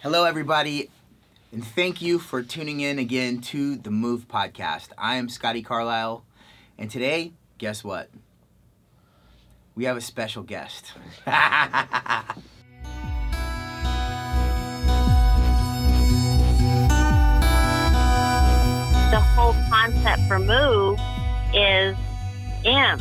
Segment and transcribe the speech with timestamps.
[0.00, 0.90] Hello, everybody,
[1.50, 4.90] and thank you for tuning in again to the Move Podcast.
[4.96, 6.24] I am Scotty Carlisle,
[6.78, 8.08] and today, guess what?
[9.74, 10.92] We have a special guest.
[11.24, 11.32] the
[19.34, 20.96] whole concept for move
[21.52, 21.96] is
[22.64, 23.00] M,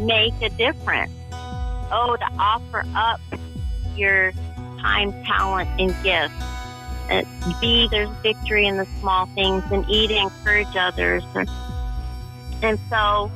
[0.00, 1.12] make a difference.
[1.92, 3.20] O, to offer up
[3.94, 4.32] your
[4.86, 6.34] time, talent, and gifts.
[7.08, 7.26] And
[7.60, 9.64] B, there's victory in the small things.
[9.70, 11.24] And E, to encourage others.
[11.34, 11.48] And,
[12.62, 13.30] and so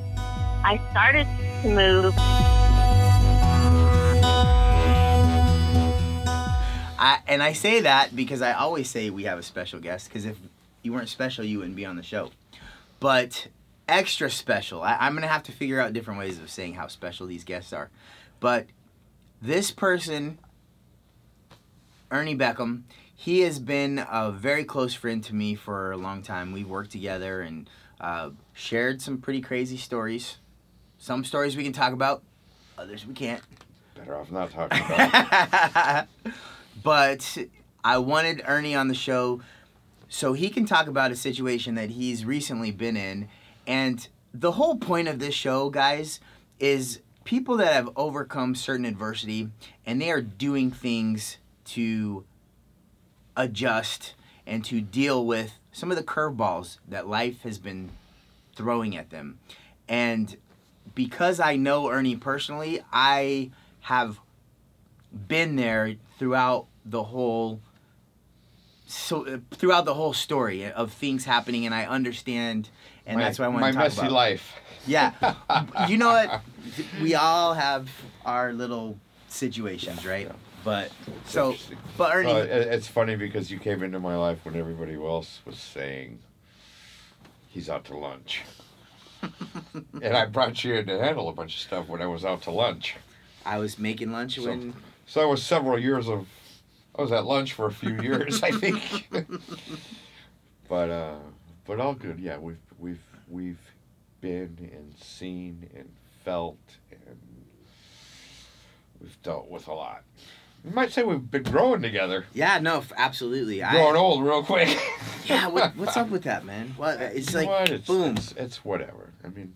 [0.65, 1.27] I started
[1.63, 2.15] to move.
[7.03, 10.27] I, and I say that because I always say we have a special guest, because
[10.27, 10.37] if
[10.83, 12.31] you weren't special, you wouldn't be on the show.
[13.01, 13.49] But
[13.89, 16.87] extra special, I, I'm going to have to figure out different ways of saying how
[16.89, 17.89] special these guests are.
[18.39, 18.67] But
[19.41, 20.39] this person,
[22.11, 22.83] Ernie Beckham,
[23.15, 26.53] he has been a very close friend to me for a long time.
[26.53, 27.69] We've worked together and
[28.01, 30.39] uh, shared some pretty crazy stories.
[30.99, 32.23] Some stories we can talk about,
[32.77, 33.43] others we can't.
[33.95, 36.35] Better off not talking about it.
[36.83, 37.39] but
[37.85, 39.41] I wanted Ernie on the show
[40.09, 43.29] so he can talk about a situation that he's recently been in.
[43.67, 46.21] And the whole point of this show, guys,
[46.59, 49.51] is people that have overcome certain adversity
[49.87, 51.39] and they are doing things
[51.75, 52.25] to
[53.37, 54.15] adjust
[54.47, 57.91] and to deal with some of the curveballs that life has been
[58.57, 59.39] throwing at them.
[59.89, 60.37] And
[60.95, 64.19] because I know Ernie personally, I have
[65.29, 67.61] been there throughout the whole
[68.87, 72.71] so throughout the whole story of things happening and I understand
[73.07, 74.13] and my, that's why I want my to talk messy about.
[74.13, 74.57] life.
[74.87, 75.13] Yeah.
[75.89, 76.43] you know what?
[77.01, 77.89] We all have
[78.25, 78.99] our little
[79.29, 80.27] situations, right?
[80.27, 80.33] Yeah.
[80.65, 80.91] But
[81.27, 81.57] so
[81.97, 85.57] but Ernie Uh, it's funny because you came into my life when everybody else was
[85.57, 86.21] saying
[87.49, 88.43] he's out to lunch.
[90.03, 92.43] and I brought you in to handle a bunch of stuff when I was out
[92.43, 92.97] to lunch.
[93.45, 94.75] I was making lunch So- when
[95.07, 96.27] So it was several years of
[96.97, 99.09] I was at lunch for a few years, I think.
[100.69, 101.17] but uh
[101.67, 102.19] but all good.
[102.21, 103.61] Yeah, we've we've we've
[104.21, 105.89] been and seen and
[106.25, 106.59] felt
[106.91, 107.19] and
[109.01, 110.03] we've dealt with a lot.
[110.65, 112.27] You might say we've been growing together.
[112.35, 113.59] Yeah, no, absolutely.
[113.59, 114.79] Growing I, old real quick.
[115.25, 116.75] yeah, what, what's up with that, man?
[116.77, 117.71] What it's You like what?
[117.71, 118.17] It's, boom.
[118.17, 119.13] It's, it's whatever.
[119.25, 119.55] I mean,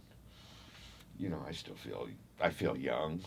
[1.18, 2.08] you know, I still feel
[2.40, 3.20] I feel young.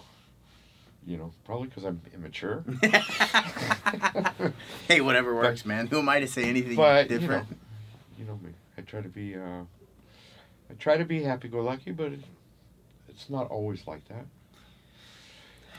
[1.05, 2.65] You know, probably because I'm immature.
[4.87, 5.87] hey, whatever works, man.
[5.87, 7.47] Who am I to say anything but you know, different?
[8.19, 8.51] you know me.
[8.77, 9.35] I try to be.
[9.35, 9.61] Uh,
[10.69, 12.19] I try to be happy-go-lucky, but it,
[13.07, 14.25] it's not always like that.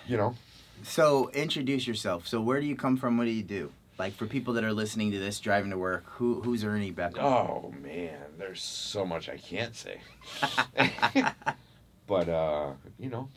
[0.07, 0.35] You know,
[0.83, 2.27] So introduce yourself.
[2.27, 3.19] So where do you come from?
[3.19, 3.73] What do you do?
[3.99, 7.23] Like for people that are listening to this driving to work, who who's Ernie Beckham?
[7.23, 10.01] oh man, there's so much I can't say.
[12.07, 13.29] but uh, you know,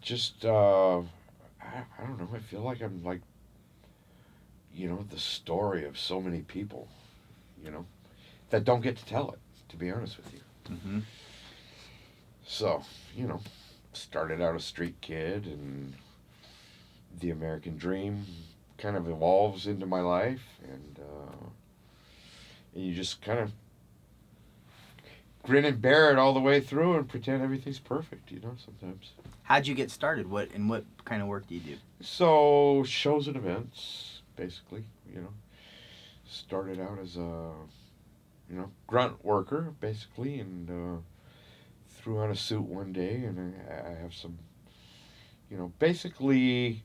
[0.00, 0.98] just uh,
[1.60, 2.28] I, I don't know.
[2.32, 3.22] I feel like I'm like,
[4.72, 6.86] you know, the story of so many people,
[7.62, 7.86] you know,
[8.50, 9.40] that don't get to tell it.
[9.70, 10.76] To be honest with you.
[10.76, 10.98] hmm
[12.46, 12.84] So,
[13.16, 13.40] you know,
[13.96, 15.94] started out a street kid and
[17.20, 18.24] the American dream
[18.78, 21.46] kind of evolves into my life and uh,
[22.74, 23.52] and you just kind of
[25.46, 29.12] grin and bear it all the way through and pretend everything's perfect, you know, sometimes.
[29.44, 30.28] How'd you get started?
[30.28, 31.76] What and what kind of work do you do?
[32.00, 35.32] So, shows and events, basically, you know.
[36.28, 37.52] Started out as a,
[38.50, 41.00] you know, grunt worker, basically, and uh,
[42.06, 44.38] threw on a suit one day, and I, I have some,
[45.50, 46.84] you know, basically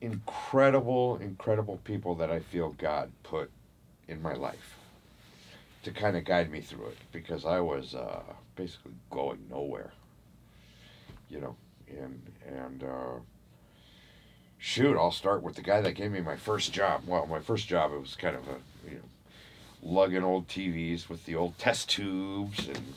[0.00, 3.50] incredible, incredible people that I feel God put
[4.06, 4.76] in my life
[5.82, 8.22] to kind of guide me through it because I was uh,
[8.54, 9.92] basically going nowhere,
[11.28, 11.56] you know,
[11.88, 13.18] and and uh,
[14.58, 17.02] shoot, I'll start with the guy that gave me my first job.
[17.04, 19.08] Well, my first job it was kind of a you know
[19.82, 22.94] lugging old TVs with the old test tubes and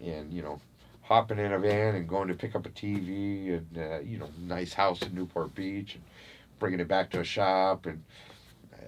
[0.00, 0.60] and you know
[1.02, 4.28] hopping in a van and going to pick up a TV and uh, you know
[4.38, 6.04] nice house in Newport Beach and
[6.58, 8.02] bringing it back to a shop and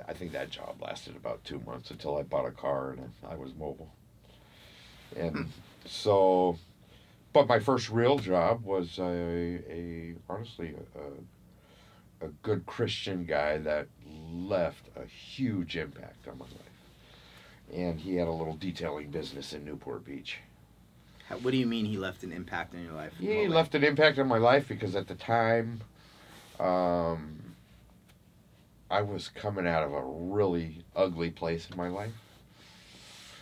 [0.09, 3.33] I think that job lasted about two months until I bought a car and I,
[3.33, 3.91] I was mobile.
[5.17, 5.51] And
[5.85, 6.59] so,
[7.35, 10.75] but my first real job was a, a honestly
[12.23, 13.89] a, a good Christian guy that
[14.33, 17.75] left a huge impact on my life.
[17.75, 20.39] And he had a little detailing business in Newport Beach.
[21.29, 23.13] How, what do you mean he left an impact on your life?
[23.19, 25.83] He left an impact on my life because at the time,
[26.59, 27.39] um,
[28.91, 32.13] I was coming out of a really ugly place in my life.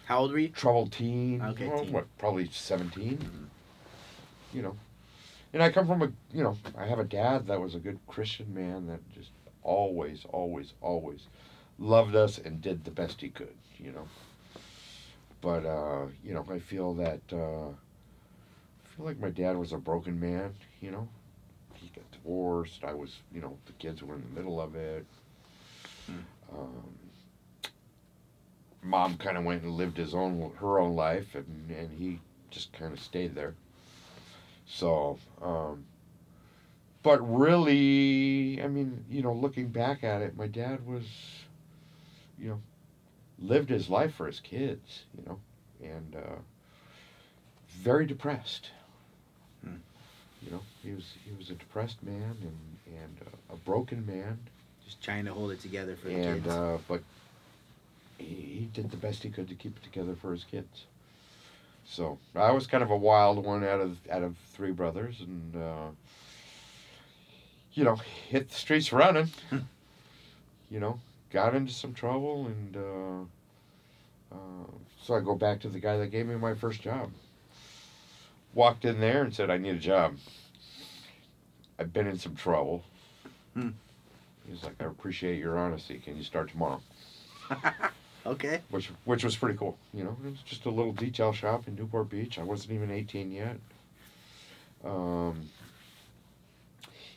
[0.07, 0.49] How old were you?
[0.49, 1.43] Troubled teen.
[1.43, 1.93] Okay, well, teen.
[1.93, 2.19] what?
[2.19, 3.47] Probably 17 Mhm.
[4.53, 4.77] You know,
[5.53, 7.99] and I come from a you know I have a dad that was a good
[8.07, 9.31] Christian man that just
[9.63, 11.27] always, always, always
[11.79, 13.55] loved us and did the best he could.
[13.79, 14.09] You know.
[15.47, 19.79] But uh, you know, I feel that uh, I feel like my dad was a
[19.79, 20.53] broken man.
[20.81, 21.09] You know,
[21.75, 22.83] he got divorced.
[22.83, 25.07] I was, you know, the kids were in the middle of it.
[26.07, 26.19] Hmm.
[26.53, 26.99] Um,
[28.83, 32.19] mom kind of went and lived his own, her own life, and and he
[32.51, 33.55] just kind of stayed there.
[34.67, 35.85] So, um,
[37.05, 41.05] but really, I mean, you know, looking back at it, my dad was,
[42.37, 42.61] you know,
[43.39, 45.39] lived his life for his kids, you know,
[45.83, 46.37] and uh,
[47.69, 48.71] very depressed.
[49.65, 49.77] Hmm.
[50.43, 54.39] You know, he was he was a depressed man and and uh, a broken man,
[54.85, 56.55] Just trying to hold it together for the and kids.
[56.55, 57.03] uh, but
[58.19, 60.85] he, he did the best he could to keep it together for his kids.
[61.89, 65.57] So I was kind of a wild one out of out of three brothers, and
[65.57, 65.89] uh,
[67.75, 67.97] you know,
[68.29, 69.29] hit the streets running.
[70.71, 70.99] you know,
[71.37, 74.71] got into some trouble, and uh, uh,
[75.03, 77.11] so I go back to the guy that gave me my first job.
[78.55, 80.17] Walked in there and said, "I need a job.
[81.79, 82.85] I've been in some trouble."
[83.53, 83.69] Hmm.
[84.49, 85.99] He's like, "I appreciate your honesty.
[85.99, 86.81] Can you start tomorrow?"
[88.27, 88.63] okay.
[88.71, 89.77] which which was pretty cool.
[89.93, 92.39] You know, it was just a little detail shop in Newport Beach.
[92.39, 93.59] I wasn't even eighteen yet.
[94.83, 95.51] Um,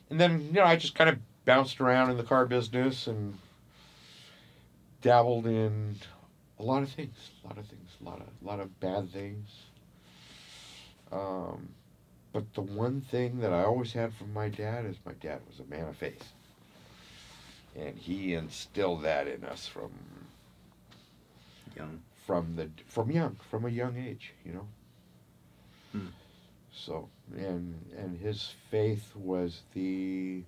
[0.10, 3.40] and then you know, I just kind of bounced around in the car business and
[5.02, 5.96] dabbled in
[6.60, 9.12] a lot of things, a lot of things, a lot of a lot of bad
[9.12, 9.50] things.
[11.12, 11.70] Um,
[12.34, 15.60] but the one thing that I always had from my dad is my dad was
[15.60, 16.32] a man of faith.
[17.76, 19.92] And he instilled that in us from
[21.76, 22.02] Young.
[22.26, 24.68] from the from young from a young age you know
[25.92, 26.08] Hmm.
[26.72, 30.44] so and and his faith was the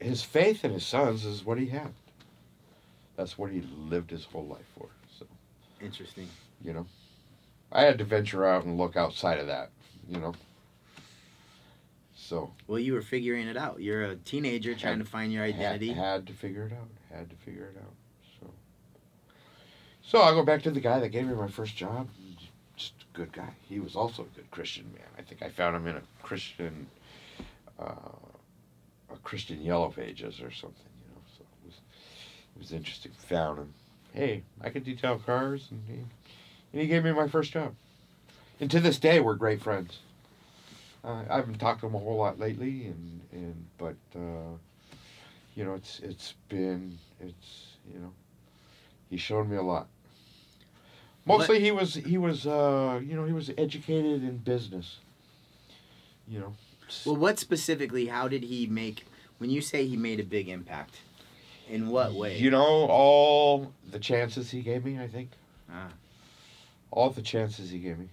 [0.00, 1.92] his faith in his sons is what he had
[3.20, 4.88] that's what he lived his whole life for
[5.18, 5.26] so
[5.82, 6.26] Interesting.
[6.64, 6.86] you know
[7.70, 9.70] i had to venture out and look outside of that
[10.08, 10.32] you know
[12.16, 13.80] so Well, you were figuring it out.
[13.80, 15.92] You're a teenager trying Had- to find your had- identity.
[15.92, 16.88] Had, to figure it out.
[17.16, 17.92] Had to figure it out.
[18.40, 18.46] So,
[20.02, 22.08] so I'll go back to the guy that gave me my first job.
[22.76, 23.48] Just a good guy.
[23.68, 25.06] He was also a good Christian man.
[25.18, 26.86] I think I found him in a Christian,
[27.80, 27.84] uh,
[29.12, 30.86] a Christian Yellow Pages or something.
[31.02, 31.74] You know, so it was
[32.49, 33.12] it was interesting.
[33.28, 33.74] Found him.
[34.12, 35.94] Hey, I can detail cars, and he,
[36.72, 37.74] and he gave me my first job.
[38.60, 39.98] And to this day, we're great friends.
[41.02, 43.96] Uh, I haven't talked to him a whole lot lately, and and but.
[44.14, 44.56] Uh,
[45.54, 48.12] you know, it's it's been it's you know,
[49.10, 49.88] he showed me a lot.
[51.26, 54.98] Mostly he was he was uh you know he was educated in business.
[56.26, 56.54] You know.
[57.04, 58.06] Well, what specifically?
[58.06, 59.06] How did he make?
[59.38, 61.00] When you say he made a big impact,
[61.70, 62.36] in what way?
[62.36, 64.98] You know all the chances he gave me.
[64.98, 65.30] I think
[65.72, 65.88] Ah,
[66.90, 68.08] all the chances he gave me,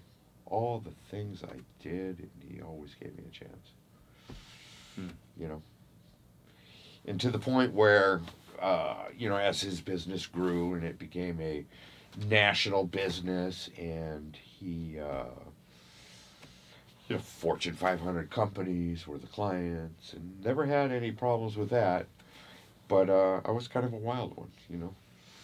[0.46, 3.68] all the things I did, and he always gave me a chance.
[4.96, 5.08] Hmm.
[5.42, 5.62] You know.
[7.08, 8.22] And to the point where,
[8.62, 11.66] uh, you know, as his business grew and it became a
[12.30, 15.24] national business, and he, uh,
[17.08, 22.08] you know, Fortune 500 companies were the clients, and never had any problems with that.
[22.88, 24.96] But uh, I was kind of a wild one, you know.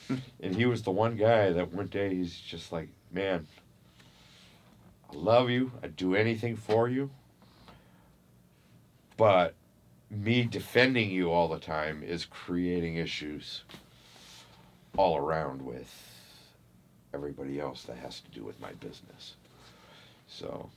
[0.42, 3.48] and he was the one guy that one day he's just like, man,
[5.12, 5.72] I love you.
[5.82, 7.10] I'd do anything for you.
[9.18, 9.56] But
[10.10, 13.64] me defending you all the time is creating issues
[14.98, 15.92] all around with
[17.14, 19.36] everybody else that has to do with my business.
[20.28, 20.70] So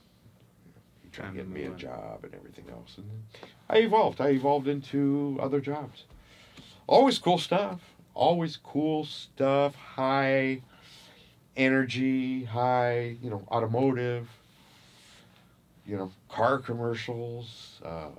[1.11, 2.95] Time to to get me a job and everything else.
[2.97, 3.23] And then
[3.69, 4.21] I evolved.
[4.21, 6.03] I evolved into other jobs.
[6.87, 7.81] Always cool stuff.
[8.13, 9.75] Always cool stuff.
[9.75, 10.61] High
[11.57, 14.29] energy, high, you know, automotive,
[15.85, 18.09] you know, car commercials, uh,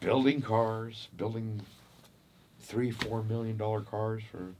[0.00, 1.62] building cars, building
[2.60, 4.54] three, four million dollar cars for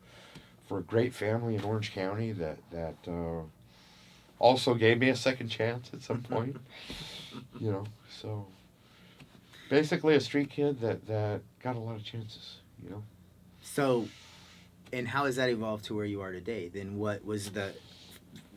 [0.66, 3.42] for a great family in Orange County that that uh,
[4.38, 6.56] also gave me a second chance at some point.
[7.60, 7.84] you know,
[8.20, 8.46] so
[9.68, 12.56] basically a street kid that that got a lot of chances.
[12.82, 13.02] You know.
[13.62, 14.08] so,
[14.92, 16.68] and how has that evolved to where you are today?
[16.68, 17.72] Then what was the,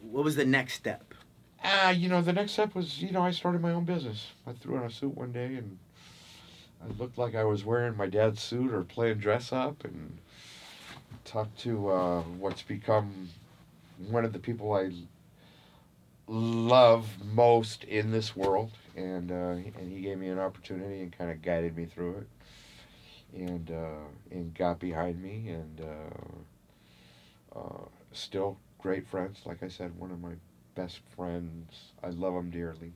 [0.02, 1.14] what was the next step?
[1.64, 4.32] Ah, you know, the next step was, you know, I started my own business.
[4.46, 5.78] I threw on a suit one day and
[6.84, 10.18] I looked like I was wearing my dad's suit or playing dress up, and
[11.26, 13.30] talked to uh, what's become
[14.10, 14.92] one of the people I
[16.28, 21.30] love most in this world, and uh, and he gave me an opportunity and kind
[21.32, 22.28] of guided me through it,
[23.40, 25.82] and uh, and got behind me, and
[27.56, 29.40] uh, uh, still great friends.
[29.46, 30.34] Like I said, one of my
[30.76, 31.92] best friends.
[32.04, 32.94] I love him dearly,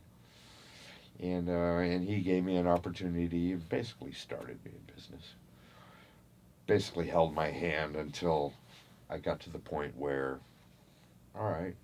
[1.19, 3.51] and uh, and he gave me an opportunity.
[3.51, 5.35] and basically started me in business.
[6.65, 8.53] Basically held my hand until
[9.09, 10.39] I got to the point where,
[11.35, 11.75] all right,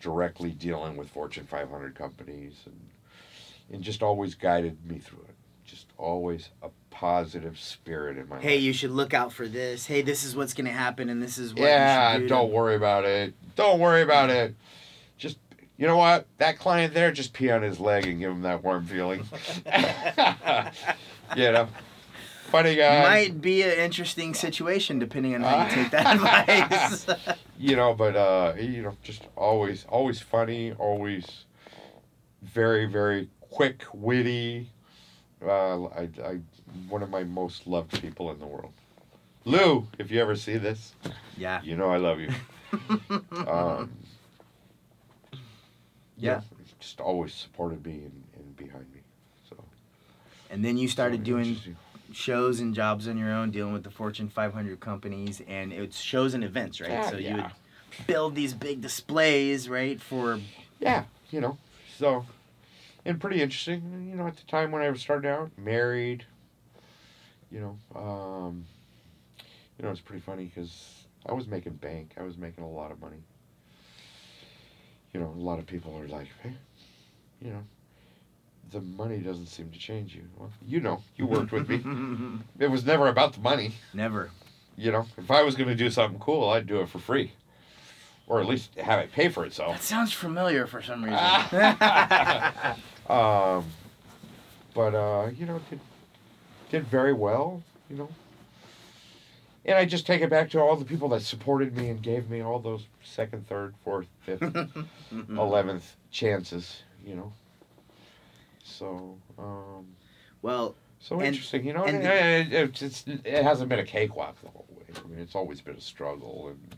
[0.00, 2.80] directly dealing with Fortune 500 companies and
[3.72, 5.34] and just always guided me through it.
[5.64, 8.62] Just always a positive spirit in my Hey, life.
[8.62, 9.86] you should look out for this.
[9.86, 11.62] Hey, this is what's gonna happen, and this is what.
[11.62, 13.32] yeah, do don't to- worry about it.
[13.56, 14.54] Don't worry about it.
[15.16, 15.38] Just
[15.78, 16.26] you know what?
[16.38, 19.24] That client there, just pee on his leg and give him that warm feeling.
[21.36, 21.68] you know,
[22.50, 23.02] funny guy.
[23.02, 27.06] Might be an interesting situation depending on how you take that advice.
[27.62, 31.44] you know, but uh, you know, just always, always funny, always
[32.42, 34.68] very, very quick, witty.
[35.40, 36.40] Uh, I, I,
[36.88, 38.72] one of my most loved people in the world.
[39.44, 40.94] Lou, if you ever see this,
[41.36, 41.60] yeah.
[41.62, 42.30] you know I love you.
[43.46, 43.90] Um,
[46.16, 46.40] Yeah.
[46.80, 49.00] just always supported me and, and behind me.
[49.48, 49.56] So
[50.50, 51.56] And then you started so doing.
[52.14, 56.34] Shows and jobs on your own, dealing with the Fortune 500 companies, and it's shows
[56.34, 56.90] and events, right?
[56.90, 57.52] Yeah, so you would
[58.06, 60.00] build these big displays, right?
[60.00, 60.40] For
[60.80, 61.58] Yeah, you know,
[61.98, 62.26] so
[63.04, 64.08] and pretty interesting.
[64.10, 66.24] You know, at the time when I was starting out, married.
[67.50, 67.60] You
[67.94, 68.64] know, um,
[69.78, 72.14] you know, it's pretty funny because I was making bank.
[72.18, 73.22] I was making a lot of money.
[75.12, 76.54] You know, a lot of people are like, hey,
[77.42, 77.62] you know,
[78.72, 80.22] the money doesn't seem to change you.
[80.36, 81.80] Well, you know, you worked with me.
[82.58, 83.72] It was never about the money.
[83.94, 84.30] Never.
[84.76, 87.32] You know, if I was going to do something cool, I'd do it for free,
[88.26, 89.76] or at least have it pay for itself.
[89.76, 91.18] That sounds familiar for some reason.
[93.10, 93.64] Um,
[94.74, 95.80] but uh, you know, did
[96.70, 97.62] did very well.
[97.90, 98.08] You know,
[99.64, 102.30] and I just take it back to all the people that supported me and gave
[102.30, 104.42] me all those second, third, fourth, fifth,
[105.30, 106.82] eleventh chances.
[107.04, 107.32] You know,
[108.78, 109.86] so um,
[110.42, 111.64] well, so And- interesting.
[111.66, 114.84] You know, and and it, it's, it's it hasn't been a cakewalk the whole way.
[115.04, 116.76] I mean, it's always been a struggle, and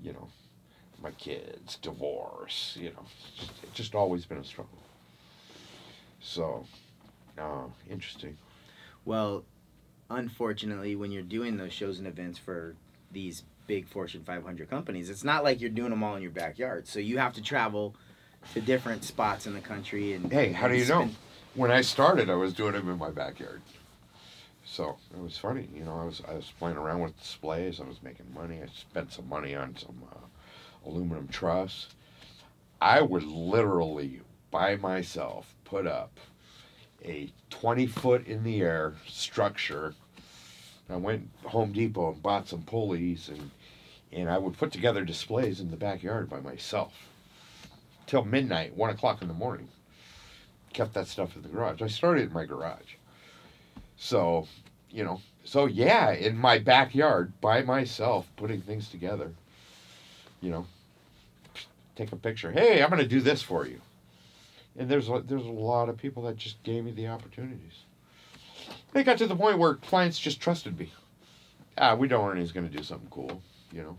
[0.00, 0.28] you know,
[1.02, 2.76] my kids, divorce.
[2.80, 4.78] You know, it's just, it's just always been a struggle.
[6.20, 6.64] So,
[7.38, 8.36] uh, interesting.
[9.04, 9.44] well,
[10.10, 12.76] unfortunately, when you're doing those shows and events for
[13.12, 16.86] these big Fortune 500 companies, it's not like you're doing them all in your backyard.
[16.86, 17.94] So you have to travel
[18.52, 20.12] to different spots in the country.
[20.12, 21.08] And Hey, how do you know?
[21.54, 23.62] When I started, I was doing them in my backyard.
[24.64, 26.00] So it was funny, you know.
[26.00, 27.80] I was I was playing around with displays.
[27.80, 28.60] I was making money.
[28.62, 31.88] I spent some money on some uh, aluminum truss.
[32.80, 34.20] I would literally
[34.50, 36.18] by myself put up
[37.04, 39.94] a twenty foot in the air structure.
[40.90, 43.50] I went Home Depot and bought some pulleys and
[44.12, 46.92] and I would put together displays in the backyard by myself
[48.06, 49.68] till midnight, one o'clock in the morning
[50.74, 51.80] kept that stuff in the garage.
[51.80, 52.96] I started in my garage.
[53.96, 54.46] So,
[54.90, 59.32] you know, so yeah, in my backyard by myself, putting things together.
[60.42, 60.66] You know,
[61.96, 62.52] take a picture.
[62.52, 63.80] Hey, I'm going to do this for you.
[64.76, 67.84] And there's a, there's a lot of people that just gave me the opportunities.
[68.92, 70.92] They got to the point where clients just trusted me.
[71.78, 73.42] Ah, we don't know Ernie's going to do something cool,
[73.72, 73.98] you know.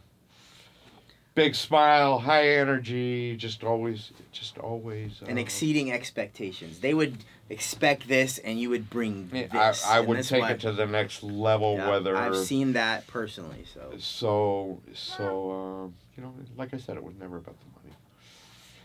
[1.35, 5.21] Big smile, high energy, just always, just always.
[5.27, 6.79] and uh, exceeding expectations.
[6.79, 7.17] They would
[7.49, 9.85] expect this, and you would bring I, this.
[9.85, 11.75] I and would take why- it to the next level.
[11.75, 13.65] Yeah, whether I've seen that personally.
[13.73, 17.95] So so so um, you know, like I said, it was never about the money.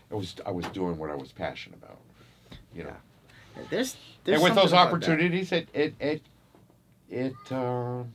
[0.09, 1.99] It was I was doing what I was passionate about.
[2.75, 2.95] You know,
[3.69, 6.21] there's, there's and with those opportunities, it it it
[7.09, 8.11] it um,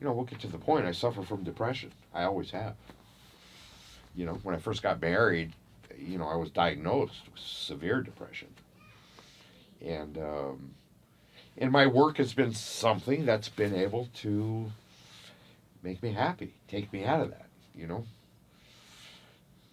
[0.00, 0.86] you know, we'll get to the point.
[0.86, 1.92] I suffer from depression.
[2.14, 2.74] I always have.
[4.14, 5.52] You know, when I first got married,
[5.98, 8.48] you know, I was diagnosed with severe depression,
[9.84, 10.74] and um,
[11.58, 14.70] and my work has been something that's been able to
[15.82, 17.46] make me happy, take me out of that.
[17.74, 18.04] You know,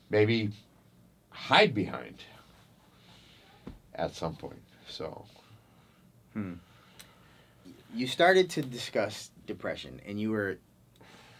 [0.09, 0.51] maybe
[1.29, 2.15] hide behind
[3.95, 4.61] at some point.
[4.87, 5.25] So.
[6.33, 6.53] hmm.
[7.93, 10.57] you started to discuss depression and you were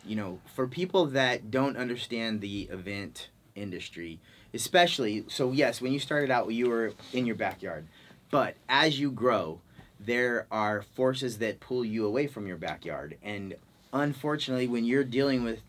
[0.05, 4.19] you know for people that don't understand the event industry
[4.53, 7.87] especially so yes when you started out you were in your backyard
[8.33, 9.61] But as you grow,
[9.99, 13.15] there are forces that pull you away from your backyard.
[13.21, 13.53] And
[13.93, 15.59] unfortunately, when you're dealing with,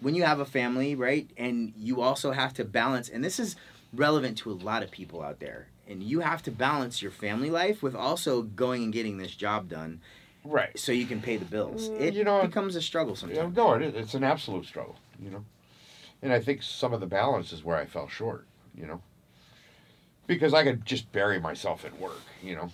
[0.00, 3.54] when you have a family, right, and you also have to balance, and this is
[3.94, 7.50] relevant to a lot of people out there, and you have to balance your family
[7.50, 10.00] life with also going and getting this job done
[10.46, 10.78] Right.
[10.78, 11.90] so you can pay the bills.
[11.90, 13.56] Mm, It you know, becomes a struggle Yeah, sometimes.
[13.56, 13.94] no, it is.
[13.94, 15.44] It's an absolute struggle, you know.
[16.22, 19.02] And I think some of the balance is where I fell short, you know.
[20.26, 22.70] Because I could just bury myself in work, you know.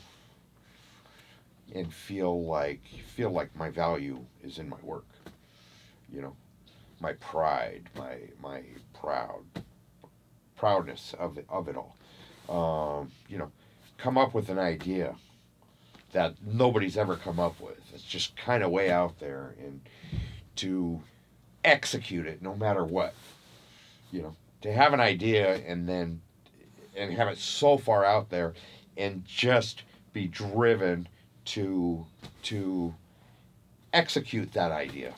[1.74, 2.82] And feel like
[3.14, 5.06] feel like my value is in my work.
[6.12, 6.36] You know.
[7.00, 8.62] My pride, my my
[8.94, 9.44] proud
[10.56, 11.96] proudness of it, of it all.
[12.48, 13.50] Um, you know,
[13.98, 15.16] come up with an idea
[16.12, 17.80] that nobody's ever come up with.
[17.92, 19.80] It's just kind of way out there and
[20.56, 21.00] to
[21.64, 23.14] execute it no matter what.
[24.10, 26.20] You know, to have an idea and then
[26.94, 28.54] and have it so far out there
[28.96, 31.08] and just be driven
[31.44, 32.06] to
[32.42, 32.94] to
[33.92, 35.14] execute that idea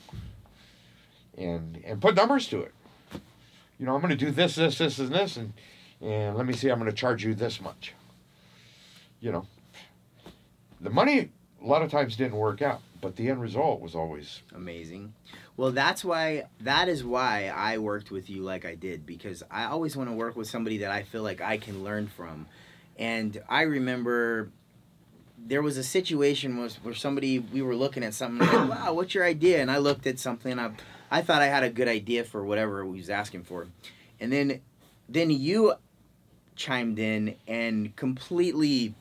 [1.37, 2.73] and and put numbers to it.
[3.79, 5.53] You know, I'm going to do this, this, this, and this, and
[6.01, 7.93] and let me see, I'm going to charge you this much.
[9.19, 9.47] You know,
[10.85, 11.29] the money
[11.61, 15.13] a lot of times didn't work out, but the end result was always Amazing.
[15.57, 19.65] Well, that's why that is why I worked with you like I did because I
[19.65, 22.45] always want to work with somebody that I feel like I can learn from.
[22.97, 24.49] And I remember
[25.37, 29.15] there was a situation was where somebody we were looking at something like, wow, what's
[29.15, 29.61] your idea?
[29.61, 30.71] And I looked at something and I
[31.09, 33.67] I thought I had a good idea for whatever he was asking for.
[34.19, 34.61] And then
[35.09, 35.73] then you
[36.55, 38.93] chimed in and completely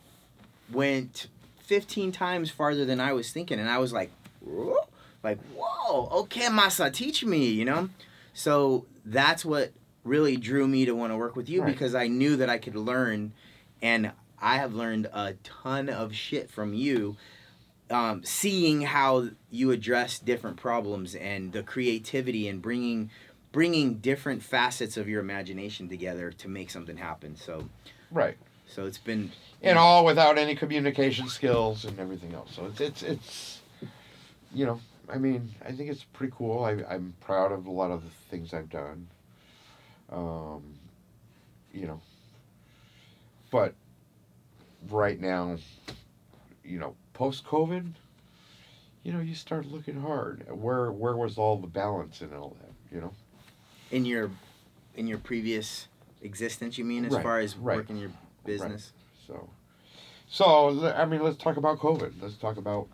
[0.73, 1.29] went
[1.65, 4.77] 15 times farther than I was thinking and I was like, "Whoa."
[5.23, 7.89] like, whoa, okay, Masa, teach me, you know?
[8.35, 9.73] So that's what
[10.05, 11.73] really drew me to want to work with you Right.
[11.73, 13.33] because I knew that I could learn,
[13.81, 17.17] and I have learned a ton of shit from you.
[17.91, 23.11] Um, seeing how you address different problems and the creativity and bringing
[23.53, 27.37] bringing different facets of your imagination together to make something happen.
[27.37, 27.69] So
[28.11, 28.37] right.
[28.75, 29.31] So it's been
[29.63, 32.51] and all without any communication skills and everything else.
[32.55, 33.61] So it's it's it's
[34.53, 36.65] you know, I mean, I think it's pretty cool.
[36.65, 39.09] I I'm proud of a lot of the things I've done.
[40.11, 40.63] Um,
[41.73, 42.01] you know,
[43.51, 43.75] but
[44.91, 45.57] right now,
[46.65, 47.93] you know, post COVID,
[49.03, 50.47] you know, you start looking hard.
[50.51, 52.95] Where where was all the balance and all that?
[52.95, 53.13] You know.
[53.91, 54.31] in your
[54.97, 55.89] in your previous
[56.23, 56.77] existence.
[56.79, 58.11] You mean as Right, far as right, working your
[58.45, 58.93] business,
[59.27, 59.49] So,
[60.29, 62.15] so I mean, let's talk about COVID.
[62.21, 62.89] Let's talk about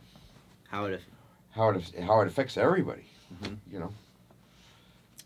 [0.69, 1.01] how it
[1.51, 3.05] how it how it affects everybody.
[3.43, 3.57] Mhm.
[3.73, 3.93] You know,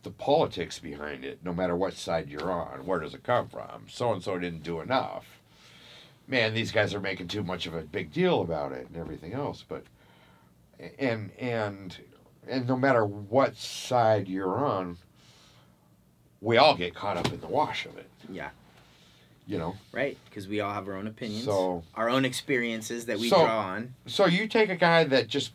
[0.02, 1.38] the politics behind it.
[1.44, 3.86] No matter what side you're on, where does it come from?
[3.88, 5.26] So and so didn't do enough.
[6.26, 9.34] Man, these guys are making too much of a big deal about it and everything
[9.34, 9.64] else.
[9.68, 9.84] But
[10.98, 11.96] and and
[12.46, 14.96] and no matter what side you're on,
[16.40, 18.10] we all get caught up in the wash of it.
[18.30, 18.50] yeah
[19.46, 19.76] You know.
[19.92, 23.44] right because we all have our own opinions, So our own experiences that we So-
[23.44, 23.94] draw on.
[24.06, 25.52] So you take a guy that just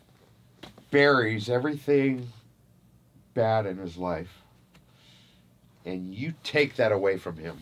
[0.91, 2.31] buries everything
[3.33, 4.41] bad in his life,
[5.85, 7.57] and you take that away from him.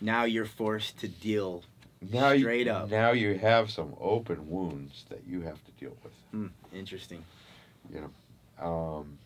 [0.00, 1.64] Now you're forced to deal.
[2.00, 2.88] Now you, Straight up.
[2.90, 6.12] Now you have some open wounds that you have to deal with.
[6.30, 7.24] Hmm, interesting.
[7.92, 8.10] You
[8.60, 9.18] know, um,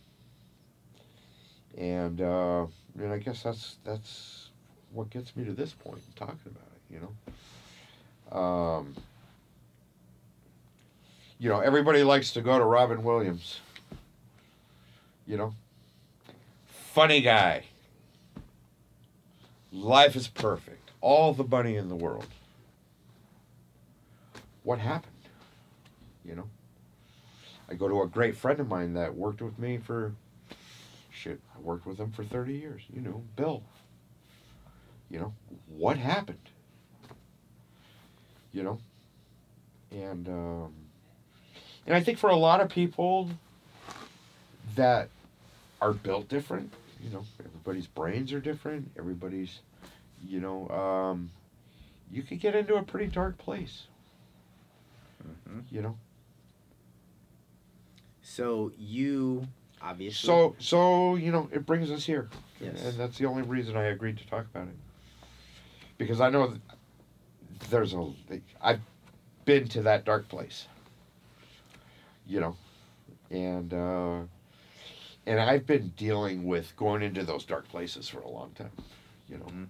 [1.76, 2.66] and uh,
[2.98, 4.48] and I guess that's that's
[4.92, 6.94] what gets me to this point in talking about it.
[6.94, 7.00] You
[8.30, 8.38] know.
[8.38, 8.94] Um,
[11.38, 13.60] you know, everybody likes to go to Robin Williams.
[15.26, 15.54] You know,
[16.66, 17.64] funny guy.
[19.72, 20.90] Life is perfect.
[21.00, 22.26] All the money in the world.
[24.62, 25.12] What happened?
[26.24, 26.48] You know?
[27.68, 30.12] I go to a great friend of mine that worked with me for
[31.10, 32.82] shit, I worked with him for 30 years.
[32.92, 33.62] You know, Bill.
[35.12, 35.34] You know,
[35.68, 36.38] what happened?
[38.50, 38.78] You know?
[39.90, 40.72] And um
[41.86, 43.28] and I think for a lot of people
[44.74, 45.10] that
[45.82, 46.72] are built different,
[47.02, 49.60] you know, everybody's brains are different, everybody's
[50.26, 51.30] you know, um
[52.10, 53.82] you could get into a pretty dark place,
[55.46, 55.98] hmm you know.
[58.22, 59.46] So you
[59.82, 60.26] obviously.
[60.26, 62.30] So, so you know, it brings us here,
[62.62, 62.82] Yes.
[62.82, 64.74] and that's the only reason I agreed to talk about it.
[66.02, 66.54] Because I know
[67.70, 68.12] there's a,
[68.60, 68.80] I've
[69.44, 70.66] been to that dark place.
[72.26, 72.56] You know,
[73.30, 74.20] and uh,
[75.26, 78.72] and I've been dealing with going into those dark places for a long time.
[79.28, 79.68] You know, Mhm.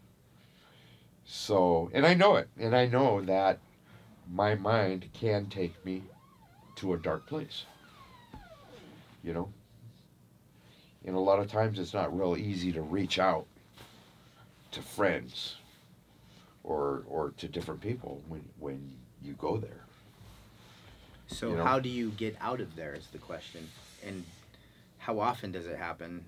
[1.25, 3.59] So, and I know it, and I know that
[4.31, 6.03] my mind can take me
[6.77, 7.65] to a dark place.
[9.23, 9.53] You know?
[11.05, 13.47] And a lot of times it's not real easy to reach out
[14.73, 15.57] to friends
[16.65, 19.85] or or to different people when when you go there.
[21.27, 21.65] So You know?
[21.65, 23.69] how do you get out of there is the question,
[24.05, 24.25] and
[24.99, 26.25] how often does it happen?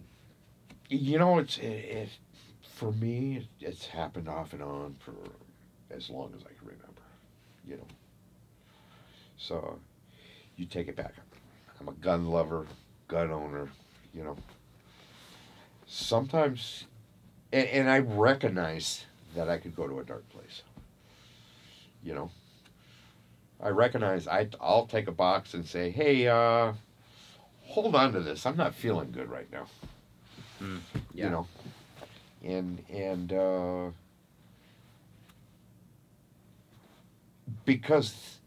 [0.88, 2.08] You know, it's it, it
[2.62, 3.48] for me.
[3.60, 5.14] It's happened off and on for
[5.90, 7.02] as long as I can remember.
[7.66, 7.86] You know.
[9.36, 9.78] So,
[10.56, 11.14] you take it back.
[11.80, 12.66] I'm a gun lover,
[13.08, 13.68] gun owner.
[14.12, 14.36] You know.
[15.86, 16.84] Sometimes,
[17.52, 20.62] and, and I recognize that I could go to a dark place.
[22.02, 22.30] You know.
[23.62, 26.72] I recognize I I'll take a box and say, hey, uh,
[27.62, 28.44] hold on to this.
[28.46, 29.66] I'm not feeling good right now
[31.14, 31.24] Yeah.
[31.26, 31.46] you know
[32.42, 33.90] and and uh
[37.64, 38.38] because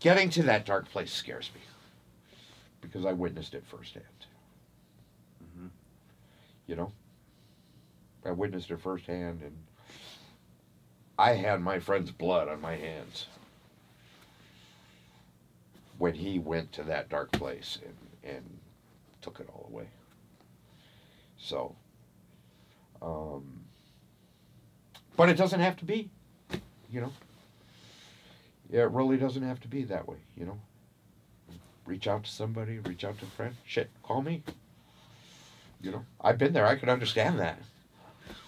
[0.00, 1.60] getting to that dark place scares me
[2.80, 4.04] because i witnessed it firsthand
[5.42, 5.68] Mhm.
[6.66, 6.92] you know
[8.24, 9.56] i witnessed it firsthand and
[11.18, 13.26] i had my friend's blood on my hands
[15.98, 18.44] when he went to that dark place and and
[19.22, 19.86] took it all away
[21.40, 21.74] so,
[23.00, 23.64] um,
[25.16, 26.10] but it doesn't have to be,
[26.90, 27.12] you know.
[28.70, 30.58] Yeah, it really doesn't have to be that way, you know.
[31.86, 33.56] Reach out to somebody, reach out to a friend.
[33.64, 34.42] Shit, call me.
[35.80, 36.66] You know, I've been there.
[36.66, 37.58] I can understand that.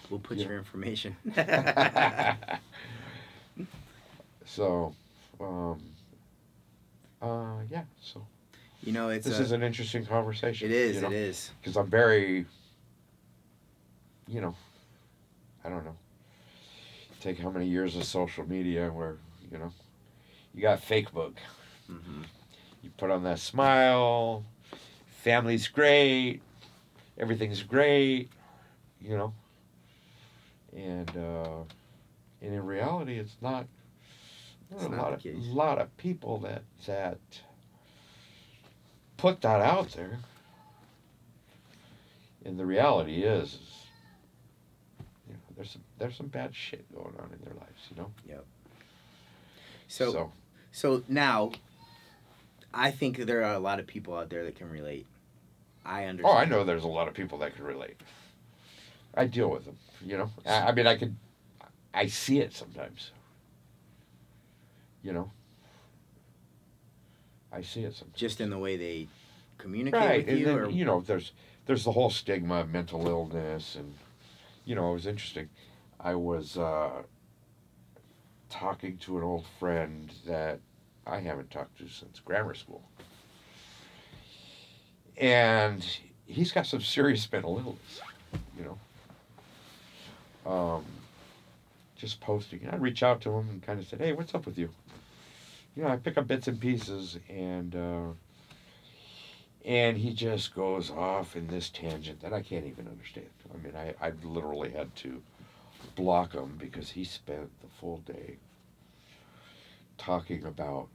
[0.09, 0.47] We'll put Yeah.
[0.47, 1.15] your information.
[4.45, 4.93] so,
[5.39, 5.81] um,
[7.21, 7.83] uh, yeah.
[8.01, 8.25] So
[8.83, 10.67] you know, it's this a, is an interesting conversation.
[10.67, 10.95] it is.
[10.95, 11.07] you know?
[11.07, 11.51] It is.
[11.61, 12.45] because I'm very,
[14.27, 14.55] you know,
[15.63, 15.95] I don't know.
[17.21, 19.15] Take how many years of social media where
[19.51, 19.71] you know,
[20.53, 21.33] you got Facebook.
[21.87, 22.23] hmm
[22.81, 24.43] You put on that smile.
[25.07, 26.41] Family's great.
[27.17, 28.29] Everything's great.
[29.01, 29.33] You know.
[30.75, 31.63] And uh,
[32.41, 33.67] and in reality, it's not.
[34.75, 35.35] A lot of case.
[35.37, 37.19] lot of people that that
[39.17, 40.17] put that out there.
[42.43, 43.59] And the reality is, is
[45.27, 47.81] you know, there's some there's some bad shit going on in their lives.
[47.91, 48.11] You know.
[49.87, 50.31] So, so
[50.71, 51.51] so now,
[52.73, 55.05] I think there are a lot of people out there that can relate.
[55.85, 56.35] I understand.
[56.35, 56.37] Oh.
[56.37, 58.01] I know there's a lot of people that can relate.
[59.15, 60.31] I deal with them, you know.
[60.45, 61.15] I, I mean, I could,
[61.93, 63.11] I see it sometimes.
[65.03, 65.31] You know.
[67.51, 68.17] I see it sometimes.
[68.17, 69.07] Just in the way they
[69.57, 71.33] communicate right, with and you, then or you know, there's
[71.65, 73.93] there's the whole stigma of mental illness, and
[74.65, 75.49] you know, it was interesting.
[75.99, 77.03] I was uh,
[78.49, 80.59] talking to an old friend that
[81.05, 82.81] I haven't talked to since grammar school,
[85.17, 85.85] and
[86.25, 88.01] he's got some serious mental illness.
[88.57, 88.79] You know.
[90.45, 90.83] Um,
[91.95, 92.67] just posting.
[92.69, 94.69] I reach out to him and kind of said, "Hey, what's up with you?"
[95.75, 98.09] You know, I pick up bits and pieces, and uh,
[99.65, 103.27] and he just goes off in this tangent that I can't even understand.
[103.53, 105.21] I mean, I, I literally had to
[105.95, 108.35] block him because he spent the full day
[109.97, 110.89] talking about,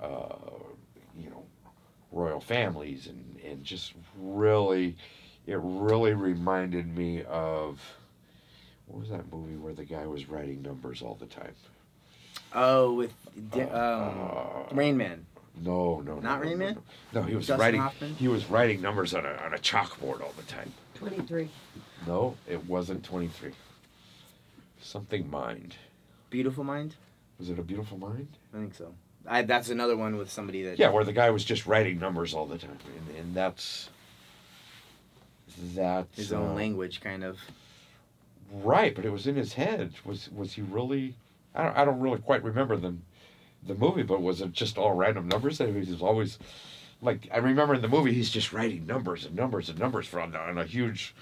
[0.00, 0.34] uh,
[1.16, 1.44] you know,
[2.10, 4.96] royal families and, and just really,
[5.46, 7.80] it really reminded me of,
[8.86, 11.54] what was that movie where the guy was writing numbers all the time?
[12.54, 13.12] oh, with
[13.50, 15.26] di- Uh, um, Rain Man.
[15.62, 16.20] No, no, no.
[16.20, 16.78] Not no, Rain no, Man?
[17.12, 17.80] No, no he was Dustin writing.
[17.80, 18.14] Hoffman?
[18.14, 20.72] He was writing numbers on a on a chalkboard all the time.
[20.94, 21.48] 23.
[22.06, 23.52] No, it wasn't twenty three.
[24.80, 25.76] Something mind.
[26.30, 26.94] Beautiful Mind.
[27.38, 28.28] Was it a beautiful mind?
[28.54, 28.94] I think so.
[29.28, 30.78] I, that's another one with somebody that.
[30.78, 33.90] Yeah, where the guy was just writing numbers all the time, and, and that's
[35.74, 37.38] that's His own uh, language, kind of.
[38.52, 39.94] Right, but it was in his head.
[40.04, 41.14] Was was he really?
[41.54, 41.76] I don't.
[41.76, 42.94] I don't really quite remember the
[43.66, 45.58] the movie, but was it just all random numbers?
[45.58, 46.38] That he was always
[47.02, 47.28] like.
[47.32, 50.58] I remember in the movie he's just writing numbers and numbers and numbers from on
[50.58, 51.14] a huge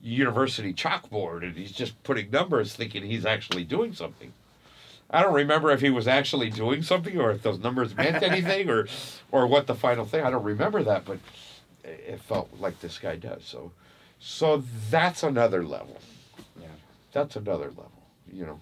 [0.00, 4.32] university chalkboard, and he's just putting numbers, thinking he's actually doing something.
[5.10, 8.68] I don't remember if he was actually doing something or if those numbers meant anything
[8.68, 8.86] or
[9.32, 10.22] or what the final thing.
[10.22, 11.18] I don't remember that, but
[11.82, 13.44] it it felt like this guy does.
[13.44, 13.72] So
[14.20, 15.98] so that's another level.
[17.12, 17.92] That's another level,
[18.30, 18.60] you know.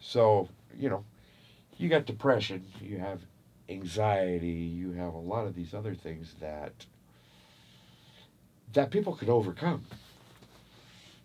[0.00, 1.04] So, you know,
[1.76, 3.20] you got depression, you have
[3.68, 6.72] anxiety, you have a lot of these other things that
[8.72, 9.84] that people could overcome.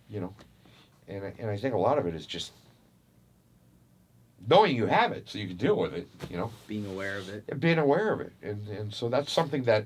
[0.10, 0.34] You know.
[1.08, 2.52] and I- and I think a lot of it is just
[4.48, 6.08] knowing you have it so you can deal with it.
[6.32, 7.60] You know, Being aware of it.
[7.60, 9.86] being aware of it, and and so that's something that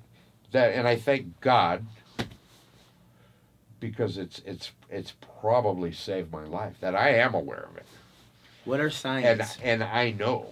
[0.52, 1.86] that and I thank God
[3.82, 7.86] because it's it's it's probably saved my life that I am aware of it
[8.66, 9.26] What are signs?
[9.26, 10.48] and and I know.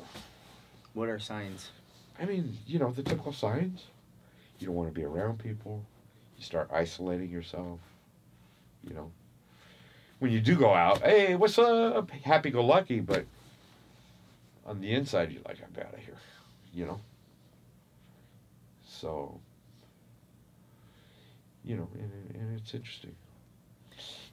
[0.93, 1.69] what are signs?
[2.19, 3.85] I mean, you know, the typical signs.
[4.59, 5.83] You don't want to be around people.
[6.37, 7.79] You start isolating yourself.
[8.87, 9.11] You know.
[10.19, 12.09] When you do go out, hey, what's up?
[12.09, 13.25] Happy go lucky, but
[14.65, 16.17] on the inside you're like, I'm out of here.
[16.73, 16.99] You know?
[18.83, 19.39] So
[21.63, 23.13] you know, and, and it's interesting.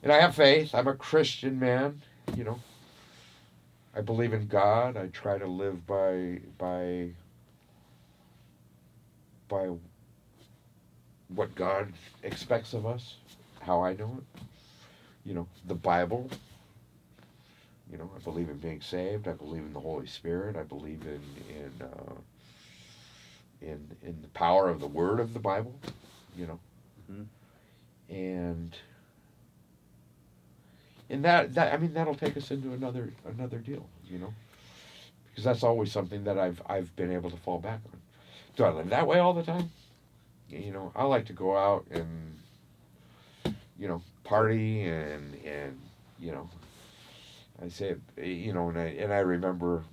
[0.05, 0.75] And I have faith.
[0.75, 1.99] I'm a Christian man,
[2.37, 2.59] you know.
[3.95, 4.97] I believe in God.
[4.97, 7.09] I try to live by by
[9.47, 9.71] by
[11.29, 11.91] what God
[12.21, 13.15] expects of us,
[13.61, 14.41] how I know it.
[15.25, 16.29] You know, the Bible.
[17.91, 19.27] You know, I believe in being saved.
[19.27, 20.55] I believe in the Holy Spirit.
[20.55, 22.13] I believe in in uh,
[23.59, 25.79] in in the power of the Word of the Bible.
[26.37, 26.59] You know,
[27.11, 27.25] Mhm.
[28.07, 28.77] and
[31.09, 33.87] and that that I mean that'll take us into another another deal.
[34.07, 34.33] You know,
[35.29, 37.99] because that's always something that I've I've been able to fall back on.
[38.55, 39.71] Do I live that way all the time?
[40.49, 42.37] You know, I like to go out and
[43.77, 45.79] you know party and and
[46.19, 46.49] you know
[47.61, 49.83] I say you know and I and I remember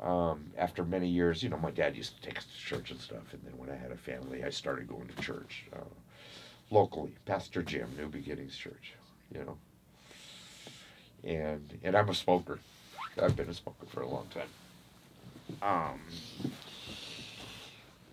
[0.00, 3.00] um, after many years, you know, my dad used to take us to church and
[3.00, 5.84] stuff, and then when I had a family, I started going to church uh,
[6.70, 8.94] locally, Pastor Jim, New Beginnings Church,
[9.32, 9.56] you know,
[11.24, 12.58] and and I'm a smoker.
[13.20, 14.48] I've been a smoker for a long time.
[15.62, 16.00] Um,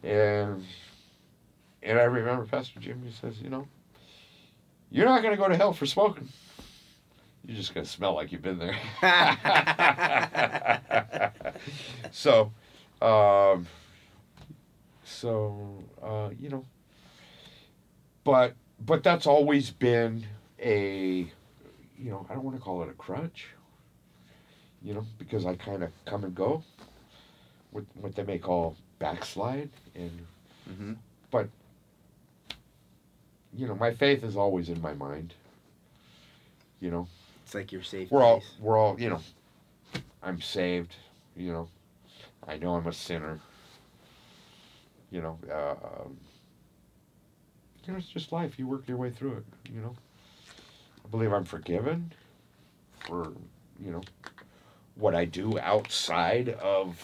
[0.04, 0.66] and
[1.84, 3.02] and I remember Pastor Jim.
[3.06, 3.68] He says, you know,
[4.92, 6.30] you're not to go to hell for smoking.
[7.46, 8.78] You're just to smell like you've been there.
[12.12, 12.52] so,
[13.02, 13.66] um,
[15.04, 16.66] so uh, you know,
[18.24, 18.54] but
[18.86, 20.26] but that's always been
[20.62, 21.32] a,
[21.98, 23.48] you know, I don't want to call it a crutch.
[24.84, 26.64] You know, because I kind of come and go.
[27.72, 30.28] With what they may call backslide, and
[30.68, 30.94] hmm
[33.54, 35.34] you know, my faith is always in my mind.
[36.80, 37.08] You know,
[37.44, 39.22] It's like your safe we're all we're all you know
[40.24, 40.96] i'm saved
[41.36, 41.68] you know
[42.48, 43.40] i know i'm a sinner
[45.12, 46.18] you know uh, um,
[47.86, 49.96] you know it's just life you work your way through it you know
[51.12, 52.12] believe i'm forgiven
[53.06, 53.34] for
[53.84, 54.02] you know
[54.96, 56.98] what i do outside of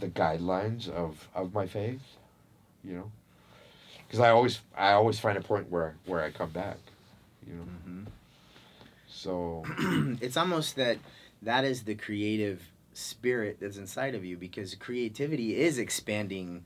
[0.00, 2.02] the guidelines of of my faith
[2.84, 3.12] you know?
[4.06, 6.78] Because i always i always find a point where where i come back
[7.46, 7.62] you know?
[7.62, 8.02] Hmm
[9.22, 9.62] so
[10.20, 10.98] it's almost that
[11.42, 16.64] that is the creative spirit that's inside of you because creativity is expanding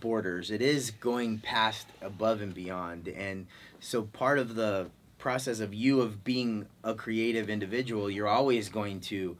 [0.00, 0.50] borders.
[0.50, 3.08] It is going past above and beyond.
[3.08, 3.46] And
[3.78, 4.90] so part of the
[5.22, 9.36] process of you of being a creative individual you're always going to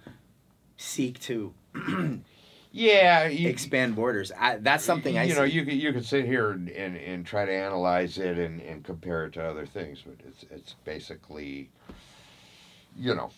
[0.76, 1.52] seek to
[2.70, 4.30] yeah you, expand borders.
[4.38, 5.54] I, that's something i you know see.
[5.54, 8.84] you could you could sit here and, and, and try to analyze it and, and
[8.84, 11.68] compare it to other things but it's it's basically
[12.96, 13.32] you know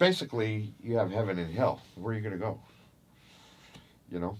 [0.00, 1.80] basically you have heaven and hell.
[1.94, 2.58] Where are you going to go?
[4.10, 4.36] You know?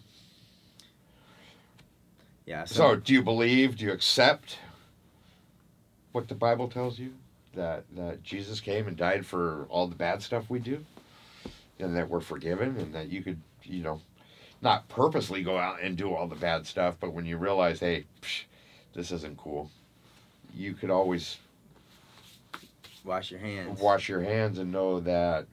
[2.44, 4.58] Yeah so do you believe do you accept
[6.14, 7.12] what the bible tells you
[7.54, 10.78] that that jesus came and died for all the bad stuff we do
[11.80, 14.00] and that we're forgiven and that you could you know
[14.62, 18.04] not purposely go out and do all the bad stuff but when you realize hey
[18.22, 18.44] psh,
[18.94, 19.68] this isn't cool
[20.54, 21.38] you could always
[23.04, 23.80] wash your hands.
[23.80, 25.46] wash your hands and know that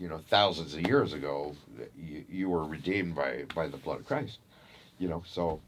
[0.00, 1.54] you know thousands of years ago
[1.96, 4.38] you, you were redeemed by by the blood of christ
[4.98, 5.60] you know so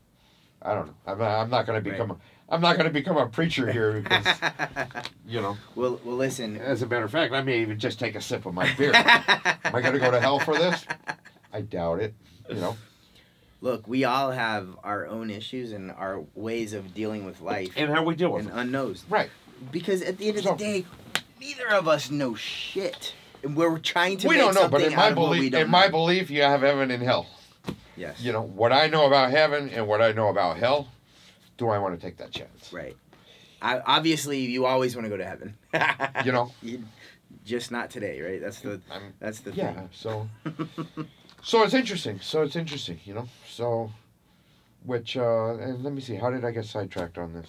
[0.61, 0.94] i don't know.
[1.06, 2.16] I'm not, I'm not going to become a,
[2.51, 4.27] i'm not going to become a preacher here because
[5.27, 5.57] you know.
[5.75, 6.57] Well well listen.
[6.57, 8.93] As a matter of fact i may even just take a sip of my beer.
[8.95, 10.85] Am i going to go to hell for this?
[11.53, 12.15] I doubt it
[12.49, 12.77] you know.
[13.63, 17.91] Look, we all have our own issues and our ways of dealing with life and
[17.91, 19.05] how we deal with and it unknowns.
[19.09, 19.31] right.
[19.71, 20.87] Because at the end of So- the day,
[21.39, 23.13] neither of us know shit.
[23.43, 25.55] And we're trying to we don't know but in my out of what we belief
[25.65, 27.27] in my belief you have heaven and hell.
[27.97, 28.21] Yes.
[28.21, 30.89] you know what i know about heaven and what i know about hell
[31.61, 32.96] do i want to take that chance Right.
[33.62, 35.55] I, obviously, you always want to go to heaven.
[36.25, 36.85] you know You-
[37.44, 38.40] just not today, right?
[38.40, 40.29] That's the I'm, that's the yeah so
[41.42, 43.90] so it's interesting so it's interesting you know so
[44.85, 47.46] which uh and let me see how did i get sidetracked on this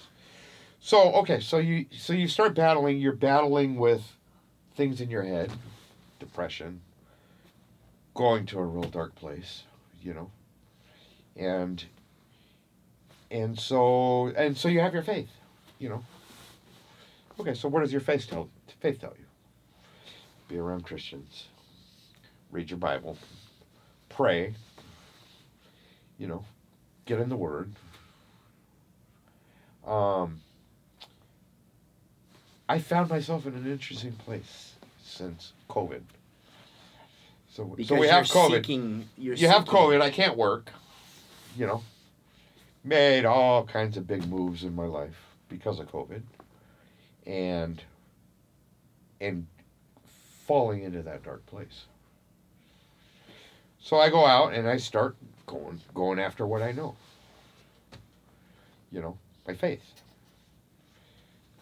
[0.81, 2.99] So okay, so you so you start battling.
[2.99, 4.03] You're battling with
[4.75, 5.49] things in your head,
[6.19, 6.81] depression,
[8.15, 9.63] going to a real dark place,
[10.01, 10.29] you know,
[11.37, 11.85] and
[13.31, 15.29] and so and so you have your faith,
[15.79, 16.03] you know.
[17.39, 19.25] Okay, so what does your faith tell faith tell you?
[20.47, 21.47] Be around Christians,
[22.51, 23.17] read your Bible,
[24.09, 24.53] pray,
[26.19, 26.43] you know,
[27.05, 27.71] get in the Word.
[29.87, 30.41] Um,
[32.69, 36.01] I found myself in an interesting place since COVID.
[37.49, 38.57] So, Because so we have COVID.
[38.57, 40.01] Seeking, you're have COVID.
[40.01, 40.71] I can't work.
[41.57, 41.83] You know,
[42.83, 45.15] made all kinds of big moves in my life
[45.49, 46.21] because of COVID,
[47.25, 47.81] and
[49.19, 49.45] and
[50.47, 51.85] falling into that dark place.
[53.79, 55.15] So I go out and I start
[55.45, 56.95] going going after what I know.
[58.91, 59.17] You know,
[59.47, 59.83] my faith.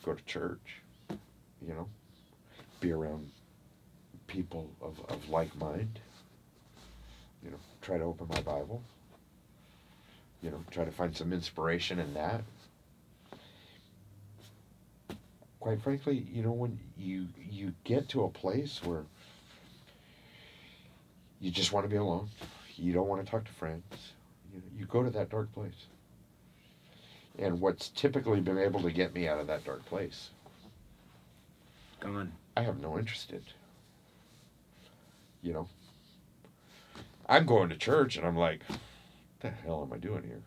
[0.03, 0.81] Go to church.
[1.61, 1.89] You know,
[2.79, 3.29] be around
[4.27, 5.99] people of, of like mind
[7.43, 8.81] you know, try to open my Bible.
[10.41, 12.41] You know, try to find some inspiration in that.
[15.59, 19.03] Quite frankly, you know, when you you get to a place where
[21.41, 22.29] you just want to be alone,
[22.75, 23.83] you don't want to talk to friends,
[24.53, 25.87] you, you go to that dark place.
[27.37, 30.29] And what's typically been able to get me out of that dark place,
[31.99, 32.31] Gone.
[32.55, 33.41] I have no interest in.
[35.41, 35.69] You know,
[37.27, 38.61] I'm going to church and I'm like,
[39.39, 40.41] the hell am I doing here?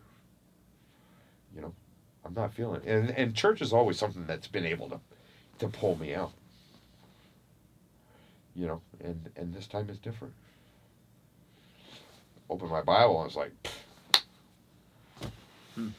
[1.55, 1.73] You know,
[2.25, 2.87] I'm not feeling it.
[2.87, 4.99] And, and church is always something that's been able to,
[5.59, 6.31] to pull me out.
[8.55, 10.33] You know, and, and this time is different.
[12.49, 13.51] Open my Bible and it's like,
[15.75, 15.89] Hmm.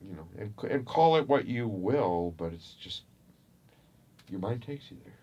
[0.00, 3.02] you know, and, and call it what you will, but it's just,
[4.30, 5.14] your mind takes you there,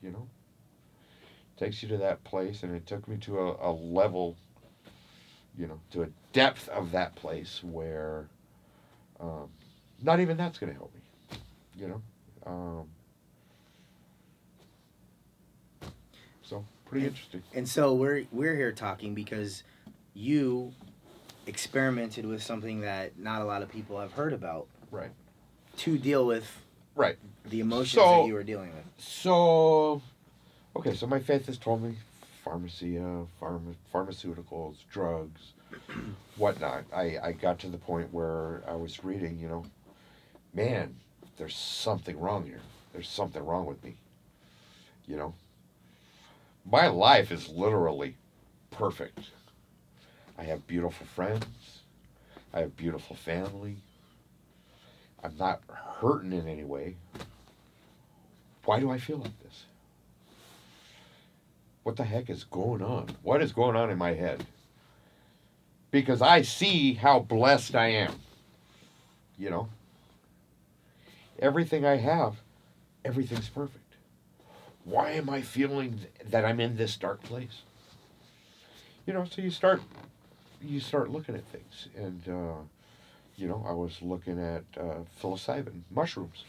[0.00, 0.28] you know?
[1.56, 4.36] takes you to that place and it took me to a, a level
[5.58, 8.28] you know to a depth of that place where
[9.20, 9.48] um,
[10.02, 11.00] not even that's going to help me
[11.78, 12.02] you know?
[12.46, 12.88] Um,
[16.42, 17.42] so pretty interesting.
[17.54, 19.62] And so we're we're here talking because
[20.14, 20.72] you
[21.46, 25.10] experimented with something that not a lot of people have heard about right.
[25.78, 26.50] to deal with
[26.94, 27.16] right.
[27.48, 28.84] the emotions So- that you were dealing with.
[28.98, 30.02] so
[30.74, 31.96] okay so my faith has told me
[32.46, 35.52] pharmacy uh, pharma, pharmaceuticals drugs
[36.36, 36.84] whatnot.
[36.94, 39.64] I, I got to the point where i was reading you know
[40.54, 40.94] man
[41.36, 42.62] there's something wrong here.
[42.92, 43.96] There's something wrong with me
[45.06, 45.34] you know?
[46.68, 48.16] My life is literally
[48.70, 49.20] perfect.
[50.36, 51.82] I have beautiful friends.
[52.52, 53.76] I have beautiful family.
[55.22, 56.96] I'm not hurting in any way.
[58.64, 59.65] Why do i feel like this
[61.86, 63.06] what the heck is going on?
[63.22, 64.44] What is going on in my head?
[65.92, 68.12] Because I see how blessed I am.
[69.38, 69.68] You know?
[71.38, 72.38] Everything I have,
[73.04, 73.94] everything's perfect.
[74.82, 77.62] Why am I feeling that I'm in this dark place?
[79.06, 79.80] You know, so you start
[80.60, 82.62] you start looking at things and uh,
[83.36, 86.42] you know, I was looking at uh, psilocybin mushrooms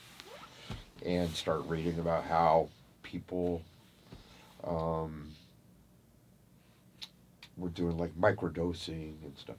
[1.06, 2.70] and start reading about how
[3.04, 3.62] people
[4.68, 5.30] um,
[7.58, 9.56] we're doing like microdosing and stuff.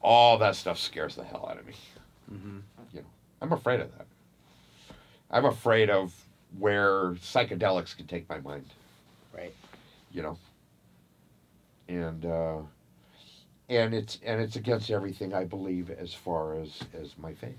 [0.00, 1.74] All that stuff scares the hell out of me.
[2.32, 2.58] Mm-hmm.
[3.40, 4.06] I'm afraid of that.
[5.30, 6.14] I'm afraid of
[6.58, 8.66] where psychedelics can take my mind.
[9.34, 9.54] Right.
[10.12, 10.38] You know.
[11.88, 12.58] And uh,
[13.68, 17.56] and it's and it's against everything I believe as far as as my faith.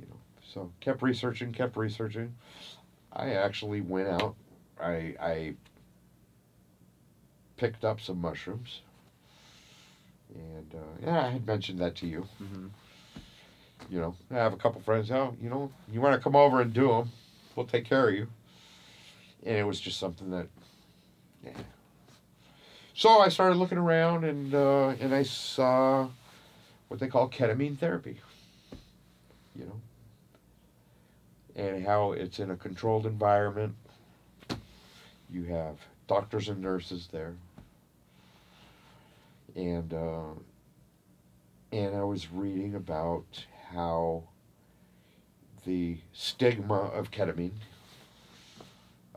[0.00, 0.16] You know.
[0.52, 2.34] So kept researching, kept researching.
[3.12, 4.34] I actually went out.
[4.80, 5.54] I I
[7.56, 8.82] picked up some mushrooms.
[10.34, 12.66] And uh, yeah, I had mentioned that to you Mm-hmm.
[13.88, 15.10] you know, I have a couple friends.
[15.10, 17.10] Oh, you know, you want to come over and do them?
[17.54, 18.28] We'll take care of you.
[19.44, 20.48] And it was just something that,
[21.44, 21.52] yeah.
[22.94, 26.08] So I started looking around, and uh, and I saw
[26.88, 28.20] what they call ketamine therapy.
[29.54, 29.80] You know,
[31.54, 33.74] and how it's in a controlled environment.
[35.30, 37.34] You have doctors and nurses there,
[39.54, 39.92] and.
[39.92, 40.34] Uh,
[41.72, 44.22] and I was reading about how
[45.64, 47.50] the stigma of ketamine,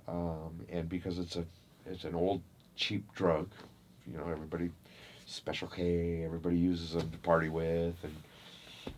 [0.07, 1.45] um, and because it's a
[1.85, 2.41] it's an old
[2.75, 3.49] cheap drug,
[4.05, 4.71] you know everybody,
[5.25, 8.15] Special K, everybody uses them to party with, and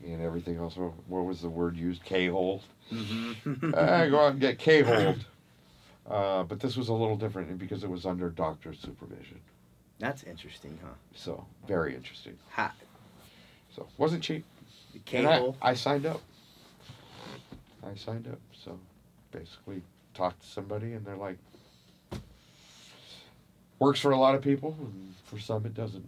[0.06, 0.78] and everything else.
[1.08, 2.04] What was the word used?
[2.04, 2.64] K-hole.
[2.92, 3.76] Mm-hmm.
[3.76, 5.26] I go out and get K-holed.
[6.12, 9.40] Uh, but this was a little different because it was under doctor's supervision.
[10.00, 10.90] That's interesting, huh?
[11.16, 12.38] So very interesting.
[12.52, 12.74] Ha,
[13.74, 14.44] So wasn't cheap.
[14.94, 15.58] the And I- cable.
[15.62, 16.22] I, signed up.
[17.84, 18.40] I signed up.
[18.52, 18.78] So
[19.32, 19.84] basically
[20.14, 21.38] talked to somebody and they're like
[23.80, 26.08] works for a lot of people and for some it doesn't.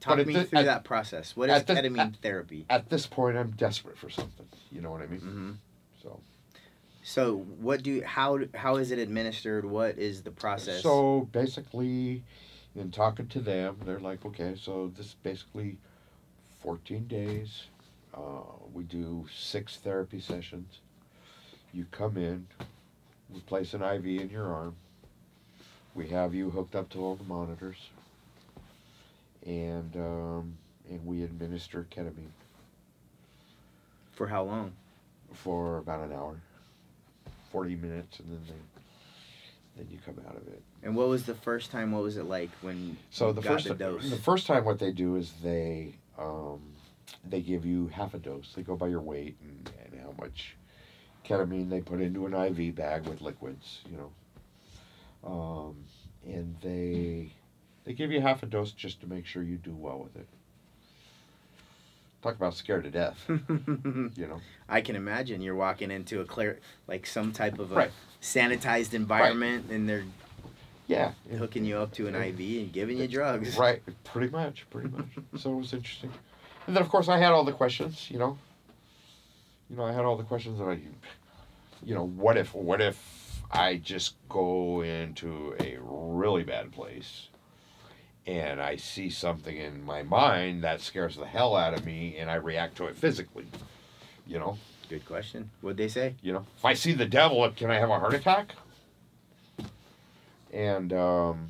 [0.00, 1.36] Talk but me through at- that process.
[1.36, 2.64] What is this- ketamine at- therapy?
[2.70, 4.46] At this point I'm desperate for something.
[4.70, 5.20] You know what I mean?
[5.20, 5.52] hmm
[6.02, 6.20] So
[7.02, 9.64] So, what do how how is it administered?
[9.64, 10.82] What is the process?
[10.82, 12.22] So basically,
[12.76, 15.78] in talking to them, they're like, okay, so this is basically
[16.62, 17.64] 14 days.
[18.14, 18.42] Uh,
[18.72, 20.78] we do six therapy sessions.
[21.72, 22.46] You come in,
[23.32, 24.76] we place an IV in your arm.
[25.94, 27.76] We have you hooked up to all the monitors,
[29.44, 30.56] and um,
[30.88, 32.30] and we administer ketamine
[34.12, 34.72] for how long?
[35.34, 36.40] for about an hour,
[37.52, 40.62] 40 minutes, and then they, then you come out of it.
[40.82, 41.92] And what was the first time?
[41.92, 44.10] What was it like when So you the got first the dose?
[44.10, 46.60] the first time what they do is they um,
[47.28, 48.52] they give you half a dose.
[48.56, 50.56] They go by your weight and, and how much
[51.24, 54.10] ketamine they put into an IV bag with liquids, you know.
[55.24, 55.76] Um,
[56.26, 57.32] and they
[57.84, 60.28] they give you half a dose just to make sure you do well with it.
[62.22, 64.40] Talk about scared to death, you know.
[64.68, 67.90] I can imagine you're walking into a clear, like some type of a Right.
[68.20, 70.04] sanitized environment, and they're
[70.86, 71.12] Yeah.
[71.36, 73.56] hooking you up to an IV and giving you drugs.
[73.56, 75.06] Right, pretty much, pretty much.
[75.36, 76.12] so it was interesting.
[76.68, 78.08] And then, of course, I had all the questions.
[78.08, 78.38] You know,
[79.68, 80.78] you know, I had all the questions that I,
[81.82, 87.26] you know, what if, what if I just go into a really bad place,
[88.26, 92.30] and I see something in my mind that scares the hell out of me, and
[92.30, 93.46] I react to it physically.
[94.26, 94.58] You know,
[94.88, 95.50] Good question.
[95.62, 96.14] What'd they say?
[96.22, 98.54] you know, if I see the devil, can I have a heart attack?
[100.52, 101.48] And um,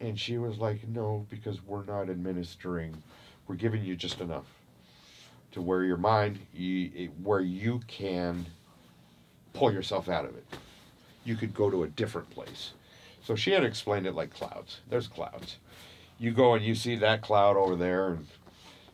[0.00, 2.94] and she was like, no, because we're not administering,
[3.48, 4.44] we're giving you just enough
[5.52, 8.46] to where your mind, you, it- where you can
[9.52, 10.44] pull yourself out of it.
[11.24, 12.72] You could go to a different place.
[13.24, 14.80] So she had explained it like clouds.
[14.88, 15.56] There's clouds.
[16.18, 18.26] You go and you see that cloud over there, and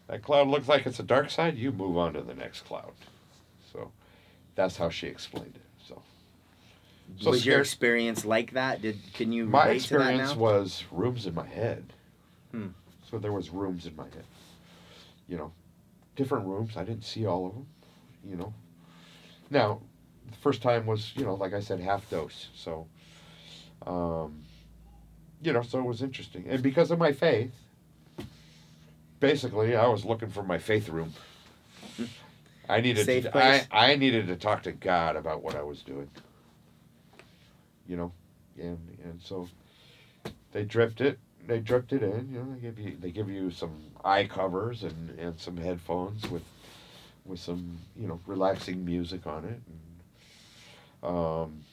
[0.07, 1.59] that cloud looks like it's a dark side.
[1.59, 2.93] You move on to the next cloud.
[3.73, 3.91] So
[4.55, 5.87] that's how she explained it.
[5.87, 6.03] So
[7.19, 8.81] So was your experience like that?
[8.81, 11.93] Did can you my relate to that experience was rooms in my head.
[12.53, 12.69] Hmm.
[13.11, 14.25] So there was rooms in my head.
[15.29, 15.53] You know,
[16.15, 16.77] different rooms.
[16.77, 17.67] I didn't see all of them.
[18.25, 18.55] You know.
[19.51, 19.81] Now,
[20.31, 22.49] the first time was you know like I said half dose.
[22.55, 22.87] So,
[23.91, 24.43] um,
[25.43, 27.53] you know, so it was interesting, and because of my faith,
[29.19, 31.13] basically I was looking for my faith room.
[32.69, 33.67] I needed Safe to, place.
[33.73, 36.09] I, I needed to talk to God about what I was doing.
[37.89, 38.13] You know,
[38.57, 39.49] and and so
[40.53, 41.19] they dripped it.
[41.47, 42.29] They dripped it in.
[42.33, 43.75] You know, they give you they give you some
[44.05, 46.45] eye covers and and some headphones with
[47.25, 49.61] with some you know relaxing music on it.
[51.03, 51.65] And, um,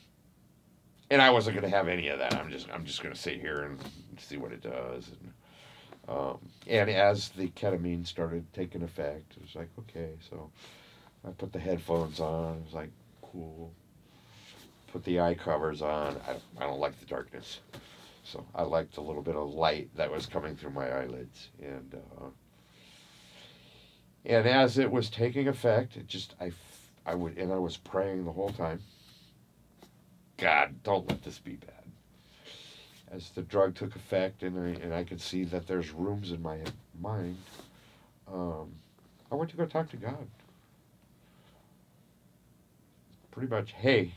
[1.09, 2.35] and I wasn't gonna have any of that.
[2.35, 3.79] I'm just I'm just gonna sit here and
[4.17, 5.09] see what it does.
[5.09, 5.33] And
[6.09, 6.37] um,
[6.67, 10.49] and as the ketamine started taking effect, it was like okay, so
[11.25, 12.57] I put the headphones on.
[12.57, 12.91] It was like
[13.21, 13.71] cool
[14.97, 16.19] put the eye covers on.
[16.27, 17.59] I, I don't like the darkness.
[18.23, 21.49] So I liked a little bit of light that was coming through my eyelids.
[21.61, 22.29] And uh,
[24.25, 26.51] and as it was taking effect, it just, I,
[27.05, 28.81] I would, and I was praying the whole time.
[30.37, 31.71] God, don't let this be bad.
[33.11, 36.41] As the drug took effect and I, and I could see that there's rooms in
[36.41, 36.59] my
[37.01, 37.37] mind,
[38.31, 38.71] um,
[39.31, 40.27] I went to go talk to God.
[43.31, 44.11] Pretty much, hey,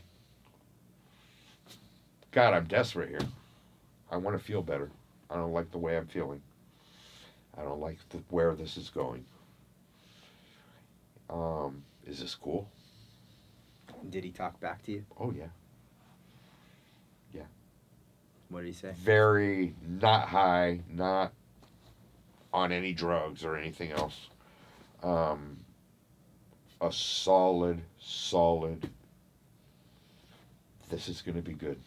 [2.33, 3.27] God, I'm desperate here.
[4.11, 4.91] I want to feel better.
[5.31, 6.43] I don't like the way I'm feeling.
[7.57, 9.25] I don't like the, where this is going.
[11.29, 12.69] Um, is this cool?
[14.09, 15.05] Did he talk back to you?
[15.19, 15.47] Oh yeah.
[18.51, 18.93] What did he say?
[18.99, 21.33] Very not high, not
[22.53, 24.29] on any drugs or anything else.
[25.03, 25.57] Um,
[26.81, 28.91] a solid, solid.
[30.91, 31.81] This is going to be good.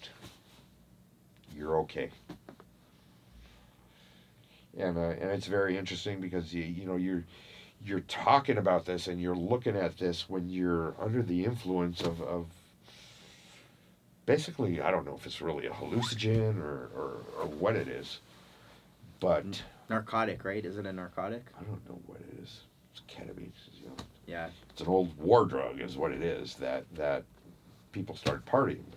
[1.56, 2.10] You're okay.
[4.78, 7.26] And uh, and it's very interesting because you you know you're
[7.86, 12.22] you're talking about this and you're looking at this when you're under the influence of,
[12.22, 12.48] of
[14.26, 18.20] basically I don't know if it's really a hallucinogen or, or, or what it is,
[19.20, 19.46] but
[19.90, 20.64] Narcotic, right?
[20.64, 21.44] Is it a narcotic?
[21.60, 22.62] I don't know what it is.
[22.94, 23.52] It's ketamine.
[23.82, 23.96] You know,
[24.26, 24.50] Yeah.
[24.70, 27.24] it's an old war drug, is what it is that that
[27.92, 28.96] people started partying with.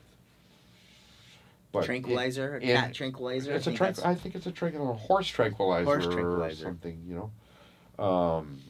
[1.72, 3.52] But it- tranquilizer, a cat tranquilizer.
[3.52, 6.06] it's I a think tranq- that's- I think it's a tranquil- a horse tranquilizer, Horse
[6.06, 6.64] or tranquilizer.
[6.64, 7.02] something.
[7.06, 7.30] You
[7.98, 8.04] know.
[8.04, 8.60] Um,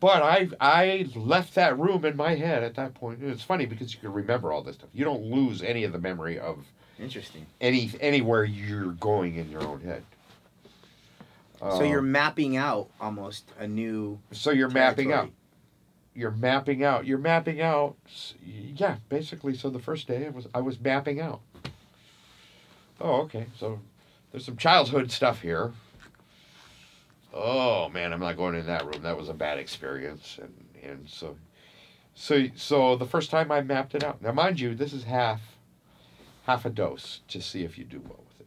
[0.00, 3.22] but I I left that room in my head at that point.
[3.22, 4.88] It's funny because you can remember all this stuff.
[4.92, 6.64] You don't lose any of the memory of
[6.98, 7.46] Interesting.
[7.60, 10.02] any anywhere you're going in your own head.
[11.60, 14.18] so you're Um, mapping out almost a new.
[14.32, 15.30] so you're mapping out.
[16.14, 17.06] You're mapping out.
[17.06, 17.96] You're mapping out.
[18.44, 19.54] Yeah, basically.
[19.54, 21.40] So the first day I was I was mapping out.
[23.00, 23.46] Oh, okay.
[23.58, 23.80] So
[24.32, 25.72] there's some childhood stuff here.
[27.32, 29.02] Oh man, I'm not going in that room.
[29.02, 30.52] That was a bad experience, and
[30.82, 31.36] and so,
[32.14, 34.20] so so the first time I mapped it out.
[34.20, 35.40] Now, mind you, this is half,
[36.46, 38.46] half a dose to see if you do well with it.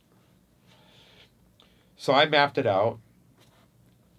[1.96, 3.00] So I mapped it out.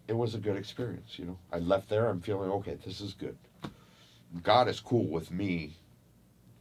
[0.07, 1.39] It was a good experience, you know.
[1.53, 2.09] I left there.
[2.09, 2.77] I'm feeling okay.
[2.85, 3.37] This is good.
[4.43, 5.77] God is cool with me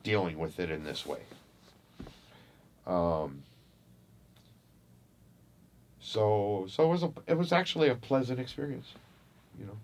[0.03, 1.21] dealing with it in this way.
[2.85, 3.43] Um,
[6.03, 8.93] so so it was a it was actually a pleasant experience,
[9.57, 9.77] you know.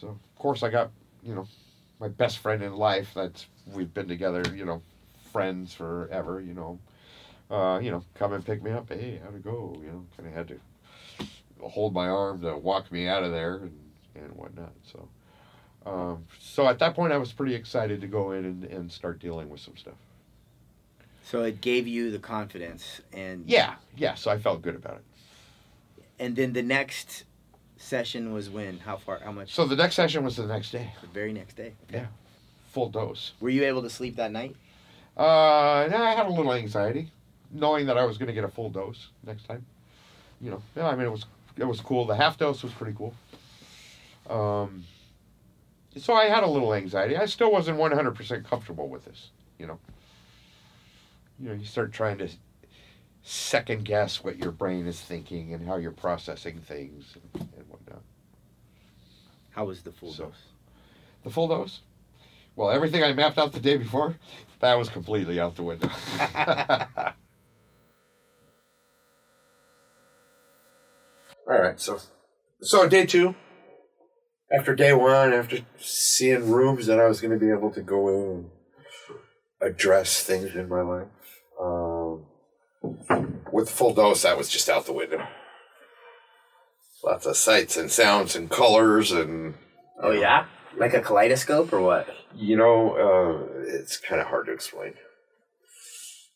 [0.00, 0.90] So of course I got
[1.22, 1.46] you know
[1.98, 3.10] my best friend in life.
[3.14, 4.80] That's we've been together, you know,
[5.32, 6.40] friends forever.
[6.40, 6.78] You know,
[7.50, 8.88] uh, you know, come and pick me up.
[8.88, 9.76] Hey, how'd it go?
[9.82, 11.26] You know, kind of had to
[11.60, 13.78] hold my arm to walk me out of there and
[14.14, 14.72] and whatnot.
[14.90, 15.08] So.
[15.86, 19.20] Um, so at that point, I was pretty excited to go in and, and start
[19.20, 19.94] dealing with some stuff.
[21.30, 24.14] So it gave you the confidence, and Yeah, yeah.
[24.14, 26.04] So I felt good about it.
[26.18, 27.24] And then the next
[27.76, 28.78] session was when?
[28.78, 29.18] How far?
[29.18, 29.52] How much?
[29.52, 31.74] So the next session was the next day, the very next day.
[31.92, 32.06] Yeah.
[32.70, 33.32] full dose.
[33.40, 34.56] Were you able to sleep that night?
[35.18, 37.12] Uh, I had a little anxiety,
[37.52, 39.66] knowing that I was going to get a full dose next time.
[40.40, 40.88] You know, yeah.
[40.88, 41.26] I mean, it was
[41.58, 42.06] it was cool.
[42.06, 43.12] The half dose was pretty cool.
[44.30, 44.82] Um,
[45.94, 47.18] so I had a little anxiety.
[47.18, 49.28] I still wasn't one hundred percent comfortable with this.
[49.58, 49.78] You know.
[51.38, 52.28] You know, you start trying to
[53.22, 58.02] second guess what your brain is thinking and how you're processing things and, and whatnot.
[59.50, 60.42] How was the full So- dose?
[61.24, 61.80] The full dose?
[62.56, 64.16] Well, everything I mapped out the day before,
[64.60, 65.88] that was completely out the window.
[71.48, 71.98] All right, so
[72.60, 73.34] so day two.
[74.52, 78.08] After day one, after seeing rooms that I was going to be able to go
[78.08, 78.50] in and
[79.60, 81.06] address things in my life,
[81.60, 82.24] um,
[83.52, 85.26] with full dose, that was just out the window.
[87.04, 89.54] Lots of sights and sounds and colors and
[90.02, 90.46] Oh yeah,
[90.76, 92.08] like a kaleidoscope or what?
[92.34, 94.94] you know, uh, it's kind of hard to explain.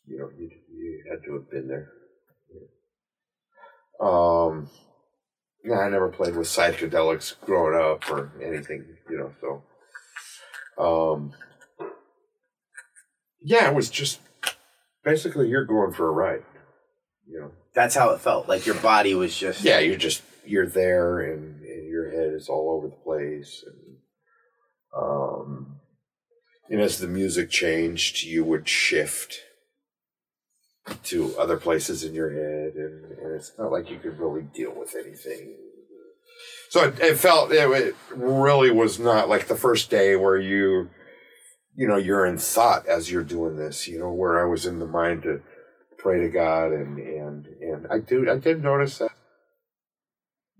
[0.07, 1.89] You know, you, you had to have been there.
[4.05, 4.69] Um,
[5.63, 9.63] yeah, I never played with psychedelics growing up or anything, you know, so.
[10.83, 11.33] Um,
[13.41, 14.19] yeah, it was just
[15.03, 16.43] basically you're going for a ride,
[17.27, 17.51] you know.
[17.73, 18.47] That's how it felt.
[18.47, 19.63] Like your body was just.
[19.63, 23.97] Yeah, you're just you're there, and, and your head is all over the place, and
[24.95, 25.77] um,
[26.69, 29.39] and as the music changed, you would shift
[31.03, 34.73] to other places in your head, and, and it's not like you could really deal
[34.77, 35.55] with anything.
[36.69, 40.89] So it, it felt it, it really was not like the first day where you,
[41.75, 43.87] you know, you're in thought as you're doing this.
[43.87, 45.41] You know, where I was in the mind to
[45.97, 49.11] pray to God, and and and I do I did notice that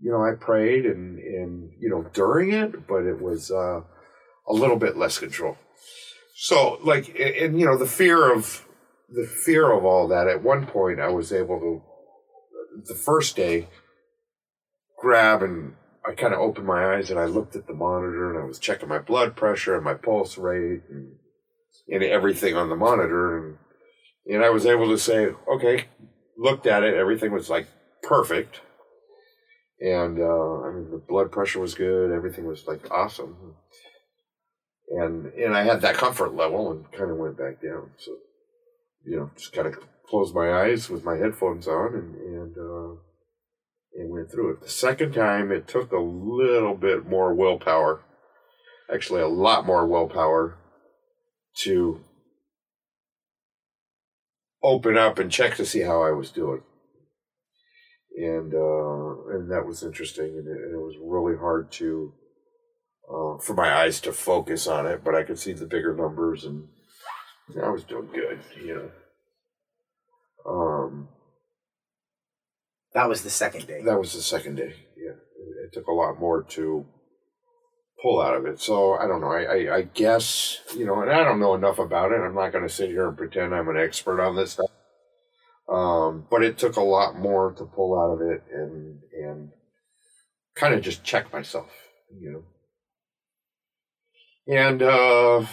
[0.03, 3.79] you know, I prayed and, and you know, during it, but it was uh,
[4.47, 5.57] a little bit less control.
[6.35, 8.65] So, like, and, and, you know, the fear of
[9.09, 10.27] the fear of all that.
[10.27, 11.81] At one point, I was able to,
[12.85, 13.69] the first day,
[14.99, 18.41] grab and I kind of opened my eyes and I looked at the monitor and
[18.41, 21.13] I was checking my blood pressure and my pulse rate and,
[21.87, 23.57] and everything on the monitor and
[24.25, 25.85] and I was able to say, okay,
[26.37, 27.67] looked at it, everything was like
[28.01, 28.61] perfect
[29.83, 33.55] and uh, I mean the blood pressure was good, everything was like awesome,
[34.89, 37.91] and and I had that comfort level and kind of went back down.
[37.97, 38.15] So
[39.05, 39.75] you know, just kind of
[40.09, 43.01] closed my eyes with my headphones on and and uh,
[43.95, 44.61] and went through it.
[44.61, 48.01] The second time, it took a little bit more willpower,
[48.93, 50.57] actually a lot more willpower,
[51.57, 52.01] to
[54.63, 56.61] open up and check to see how I was doing
[58.15, 62.13] and uh, and that was interesting, and it, and it was really hard to
[63.09, 66.45] uh, for my eyes to focus on it, but I could see the bigger numbers,
[66.45, 66.67] and
[67.61, 68.91] I was doing good, you know.
[70.45, 71.07] Um,
[72.93, 73.81] That was the second day.
[73.83, 74.73] that was the second day.
[74.95, 76.85] Yeah, it, it took a lot more to
[78.01, 78.59] pull out of it.
[78.59, 79.31] So I don't know.
[79.31, 82.21] I, I, I guess you know, and I don't know enough about it.
[82.21, 84.69] I'm not going to sit here and pretend I'm an expert on this stuff.
[85.69, 89.49] Um, but it took a lot more to pull out of it and and
[90.55, 91.71] kind of just check myself,
[92.19, 92.43] you know.
[94.45, 95.45] And uh,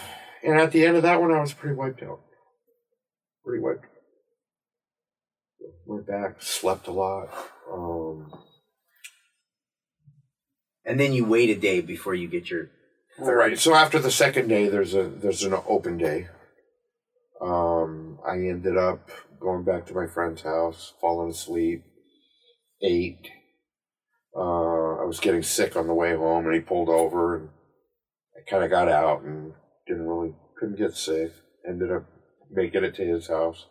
[0.42, 2.20] and at the end of that one, I was pretty wiped out.
[3.44, 3.86] Pretty wiped.
[5.90, 7.30] Went back, slept a lot.
[7.68, 8.32] Um,
[10.84, 12.70] and then you wait a day before you get your.
[13.18, 13.58] Right.
[13.58, 16.28] So after the second day, there's a there's an open day.
[17.42, 19.10] Um, I ended up
[19.40, 21.82] going back to my friend's house, falling asleep,
[22.80, 23.28] ate.
[24.36, 27.48] Uh, I was getting sick on the way home, and he pulled over, and
[28.36, 29.54] I kind of got out and
[29.88, 31.32] didn't really couldn't get sick.
[31.68, 32.04] Ended up
[32.48, 33.66] making it to his house,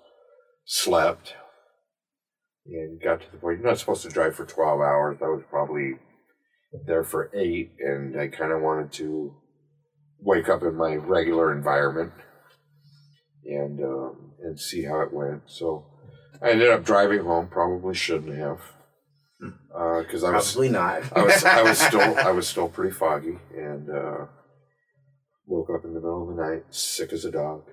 [0.65, 1.35] slept,
[2.65, 3.59] and got to the point.
[3.59, 5.17] You're not supposed to drive for twelve hours.
[5.21, 5.93] I was probably
[6.85, 9.35] there for eight, and I kind of wanted to
[10.19, 12.11] wake up in my regular environment
[13.45, 15.43] and um, and see how it went.
[15.47, 15.85] So
[16.41, 17.47] I ended up driving home.
[17.47, 18.61] Probably shouldn't have,
[20.05, 21.03] because I was Probably not.
[21.15, 24.25] I was I was still I was still pretty foggy and uh,
[25.45, 27.63] woke up in the middle of the night, sick as a dog,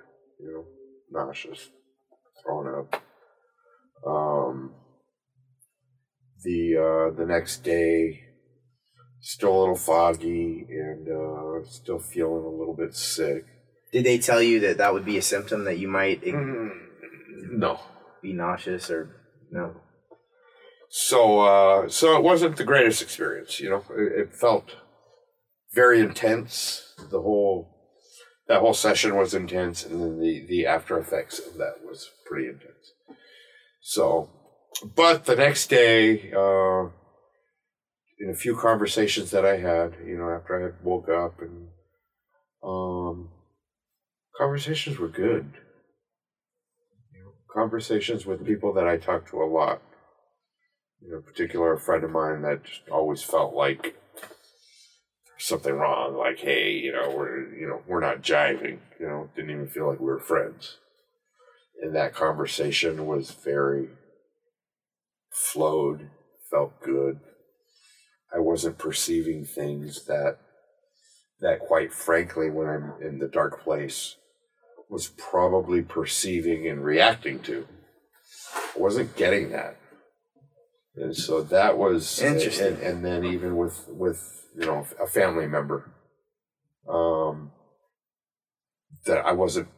[0.41, 0.65] you know,
[1.11, 1.71] nauseous,
[2.43, 3.03] thrown up.
[4.07, 4.73] Um,
[6.45, 8.21] the uh, the next day,
[9.21, 13.45] still a little foggy and uh, still feeling a little bit sick.
[13.93, 17.81] Did they tell you that that would be a symptom that you might No.
[18.23, 19.11] be nauseous or
[19.51, 19.75] no?
[20.89, 23.85] So uh, so it wasn't the greatest experience, you know.
[23.91, 24.77] It, it felt
[25.75, 26.95] very intense.
[27.11, 27.73] The whole
[28.49, 32.47] that whole session was intense, and then the the after effects of that was pretty
[32.49, 32.93] intense.
[33.89, 34.29] So,
[34.97, 36.89] but the next day, uh,
[38.19, 41.69] in a few conversations that I had, you know, after I had woke up, and
[42.65, 43.29] um,
[44.37, 45.53] conversations were good.
[47.15, 49.81] You know, conversations with people that I talked to a lot
[51.01, 53.97] you know, particular a friend of mine that always felt like
[55.39, 56.17] something wrong.
[56.17, 58.79] Like, hey, you know, we're you know we're not jiving.
[58.99, 60.79] You know, didn't even feel like we were friends.
[61.83, 63.89] And that conversation was very
[65.31, 66.11] flowed,
[66.51, 67.21] felt good.
[68.35, 70.39] I wasn't perceiving things that
[71.41, 74.17] that quite frankly when I'm in the dark place
[74.89, 77.67] was probably perceiving and reacting to.
[78.55, 79.77] I wasn't getting that.
[80.97, 82.75] And so that was Interesting.
[82.75, 85.93] And, and then even with with you know a family member,
[86.89, 87.53] um,
[89.05, 89.69] that I wasn't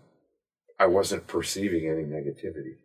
[0.78, 2.76] I wasn't perceiving any negativity,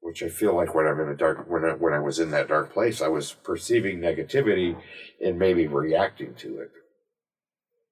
[0.00, 2.30] which I feel like when I'm in a dark when I, when I was in
[2.30, 4.76] that dark place, I was perceiving negativity
[5.24, 6.70] and maybe reacting to it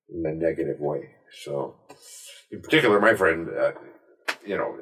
[0.09, 1.11] in a negative way.
[1.43, 1.77] So,
[2.51, 3.73] in particular, my friend, uh,
[4.47, 4.79] you know,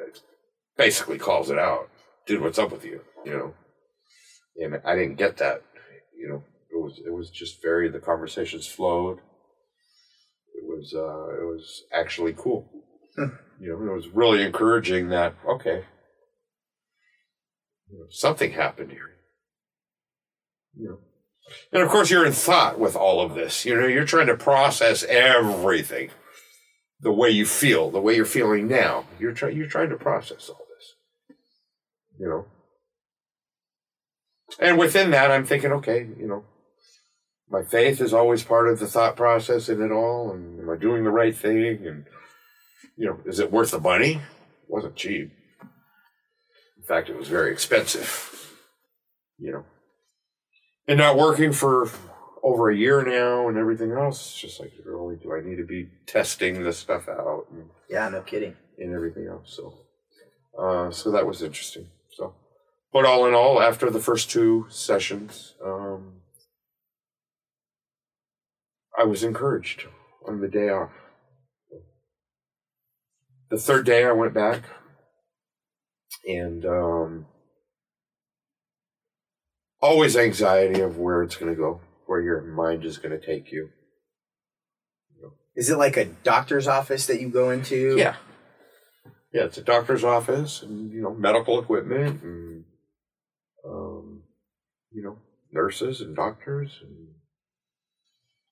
[0.77, 1.89] basically calls it out,
[2.27, 2.41] dude.
[2.41, 3.01] What's up with you?
[3.25, 3.55] You know
[4.59, 5.63] and I didn't get that.
[6.19, 9.19] You know, it was it was just very the conversations flowed.
[10.55, 12.69] It was uh, it was actually cool.
[13.61, 15.85] you know, it was really encouraging that okay,
[17.91, 19.11] you know, something happened here.
[20.79, 20.99] You know,
[21.73, 23.65] and of course you're in thought with all of this.
[23.65, 26.11] You know, you're trying to process everything,
[27.01, 29.05] the way you feel, the way you're feeling now.
[29.19, 31.37] You're trying you're trying to process all this.
[32.19, 32.47] You know.
[34.61, 36.45] And within that, I'm thinking, okay, you know,
[37.49, 40.33] my faith is always part of the thought process in it all.
[40.33, 41.87] And am I doing the right thing?
[41.87, 42.07] And,
[42.97, 44.15] you know, is it worth the money?
[44.15, 44.21] It
[44.69, 45.33] wasn't cheap.
[46.77, 48.53] In fact, it was very expensive,
[49.39, 49.65] you know.
[50.89, 51.91] And not working for
[52.43, 55.65] over a year now and everything else, it's just like, really, do I need to
[55.67, 58.55] be testing this stuff out and, Yeah, no kidding.
[58.79, 59.57] and everything else?
[59.57, 59.75] So,
[60.57, 61.89] uh, so that was interesting.
[62.13, 62.35] So,
[62.93, 66.21] but all in all, after the first two sessions, um,
[68.99, 69.87] I was encouraged
[70.27, 70.93] on the day off.
[73.51, 74.65] The third day, I went back,
[76.27, 77.27] and um,
[79.81, 83.53] always anxiety of where it's going to go, where your mind is going to take
[83.53, 83.69] you.
[85.55, 87.97] Is it like a doctor's office that you go into?
[87.97, 88.17] Yeah.
[89.33, 92.65] Yeah, it's a doctor's office and, you know, medical equipment and,
[93.67, 94.23] um,
[94.93, 95.19] you know,
[95.53, 96.81] nurses and doctors.
[96.83, 97.09] And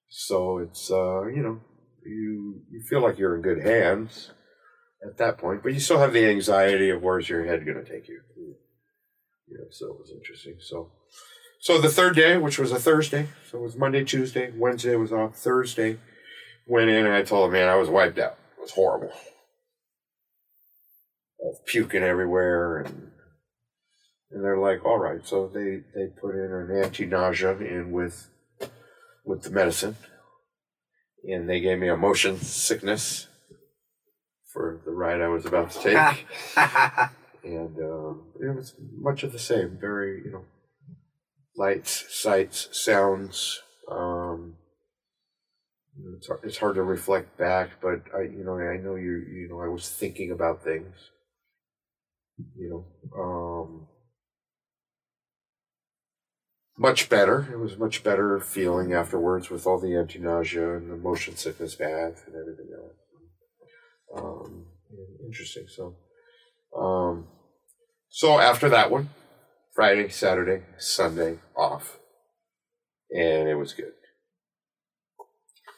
[0.08, 1.60] so it's, uh, you know,
[2.04, 4.30] you, you feel like you're in good hands
[5.04, 5.62] at that point.
[5.62, 8.20] But you still have the anxiety of where's your head going to take you.
[9.48, 10.56] Yeah, so it was interesting.
[10.60, 10.90] So,
[11.60, 15.12] so the third day, which was a Thursday, so it was Monday, Tuesday, Wednesday was
[15.12, 15.36] off.
[15.36, 15.98] Thursday,
[16.66, 18.38] went in and I told him, man, I was wiped out.
[18.56, 19.12] It was horrible.
[21.38, 23.10] Was puking everywhere and
[24.30, 25.26] and they're like, all right.
[25.26, 28.28] So they they put in an anti nausea in with
[29.24, 29.96] with the medicine,
[31.24, 33.28] and they gave me a motion sickness
[34.54, 36.26] for the ride I was about to take,
[37.44, 39.76] and um, it was much of the same.
[39.78, 40.44] Very you know,
[41.56, 43.60] lights, sights, sounds.
[43.90, 44.54] Um,
[46.16, 49.48] it's hard, it's hard to reflect back, but I you know I know you you
[49.50, 50.94] know I was thinking about things.
[52.56, 53.86] You know, um,
[56.78, 57.48] much better.
[57.52, 61.74] It was much better feeling afterwards with all the anti nausea and the motion sickness
[61.74, 63.03] bath and everything else.
[64.16, 64.66] Um,
[65.26, 65.66] interesting.
[65.68, 65.96] So,
[66.78, 67.26] um,
[68.08, 69.10] so after that one,
[69.74, 71.98] Friday, Saturday, Sunday off,
[73.10, 73.92] and it was good.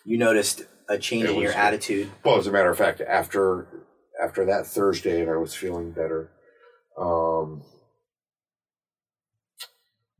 [0.04, 2.10] You noticed a change It in your was- attitude.
[2.24, 3.66] Well, as a matter of fact, after
[4.22, 6.30] after that Thursday, and I was feeling better.
[6.98, 7.62] Um,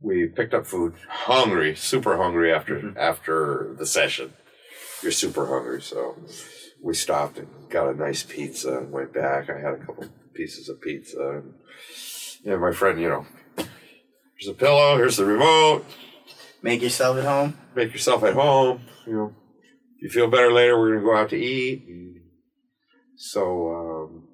[0.00, 2.96] we picked up food, hungry, super hungry after Mhm.
[2.96, 4.34] after the session.
[5.02, 6.16] You're super hungry, so
[6.82, 9.50] we stopped and got a nice pizza and went back.
[9.50, 11.42] I had a couple pieces of pizza,
[12.44, 15.84] and my friend, you know, here's a pillow, here's the remote.
[16.62, 17.56] Make yourself at home.
[17.74, 18.80] Make yourself at home.
[19.06, 19.34] You know,
[19.98, 21.86] if you feel better later, we're gonna go out to eat.
[21.88, 22.16] And
[23.16, 24.28] so, um,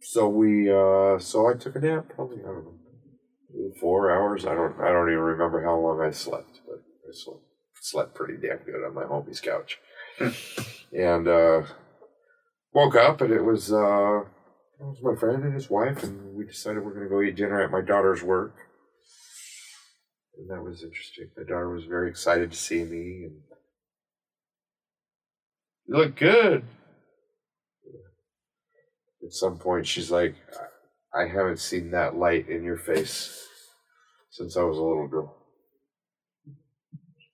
[0.00, 2.08] so we, uh, so I took a nap.
[2.14, 4.46] Probably I don't know, four hours.
[4.46, 7.42] I don't, I don't even remember how long I slept, but I slept,
[7.80, 9.78] slept pretty damn good on my homie's couch.
[10.92, 11.62] And uh,
[12.72, 16.44] woke up, and it was, uh, it was my friend and his wife, and we
[16.44, 18.54] decided we're gonna go eat dinner at my daughter's work
[20.38, 21.30] and that was interesting.
[21.36, 23.40] My daughter was very excited to see me, and
[25.86, 26.64] you look good.
[29.24, 30.36] At some point, she's like,
[31.12, 33.46] "I I haven't seen that light in your face
[34.30, 35.36] since I was a little girl."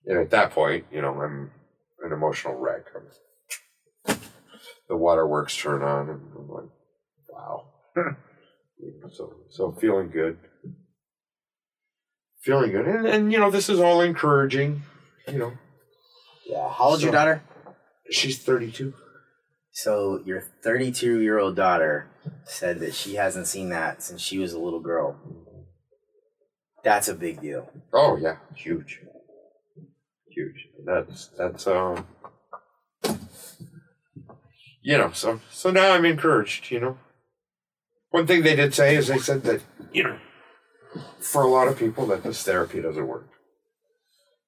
[0.07, 1.51] And at that point, you know, I'm
[2.05, 2.85] an emotional wreck.
[2.95, 4.17] I'm,
[4.87, 6.69] the waterworks turn on, and I'm like,
[7.29, 9.09] "Wow." Hmm.
[9.11, 10.37] So, so feeling good
[12.45, 12.85] feeling good.
[12.85, 14.83] And, and you know, this is all encouraging.
[15.27, 15.53] You know,
[16.45, 16.69] Yeah.
[16.69, 17.41] How old's your daughter?
[18.11, 18.93] she's 32.
[19.71, 22.07] So your 32 year old daughter
[22.45, 25.19] said that she hasn't seen that since she was a little girl.
[25.27, 25.61] Mm-hmm.
[26.83, 27.67] That's a big deal.
[27.91, 29.01] Oh yeah, huge.
[30.85, 32.05] That's that's um,
[34.81, 35.11] you know.
[35.11, 36.71] So so now I'm encouraged.
[36.71, 36.97] You know,
[38.11, 39.61] one thing they did say is they said that
[39.91, 40.19] you know,
[41.19, 43.29] for a lot of people that this therapy doesn't work.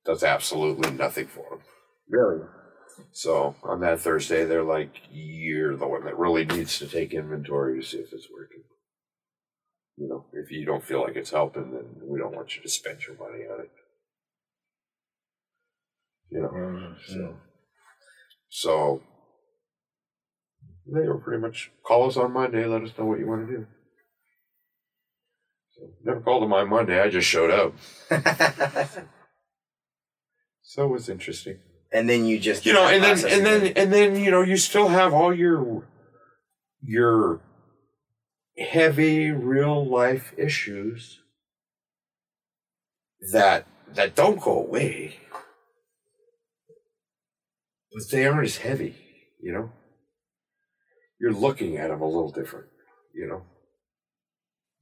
[0.06, 1.60] Does absolutely nothing for them.
[2.10, 2.46] Really?
[3.12, 7.80] So on that Thursday, they're like, "You're the one that really needs to take inventory
[7.80, 8.64] to see if it's working."
[9.98, 12.70] You know, if you don't feel like it's helping, then we don't want you to
[12.70, 13.72] spend your money on it.
[16.30, 16.94] You know, mm-hmm.
[17.14, 17.36] so
[18.50, 19.02] so
[20.86, 23.54] they were pretty much call us on Monday, let us know what you want to
[23.54, 23.66] do.
[25.76, 27.00] So never called them on Monday.
[27.00, 27.74] I just showed up,
[30.62, 31.60] so it was interesting.
[31.92, 34.58] And then you just you know, and then and then and then you know, you
[34.58, 35.88] still have all your
[36.82, 37.42] your
[38.58, 41.20] heavy real life issues
[43.32, 45.16] that that don't go away,
[47.98, 48.96] but they aren't as heavy.
[49.42, 49.72] You know,
[51.20, 52.68] you're looking at them a little different.
[53.14, 53.42] You know,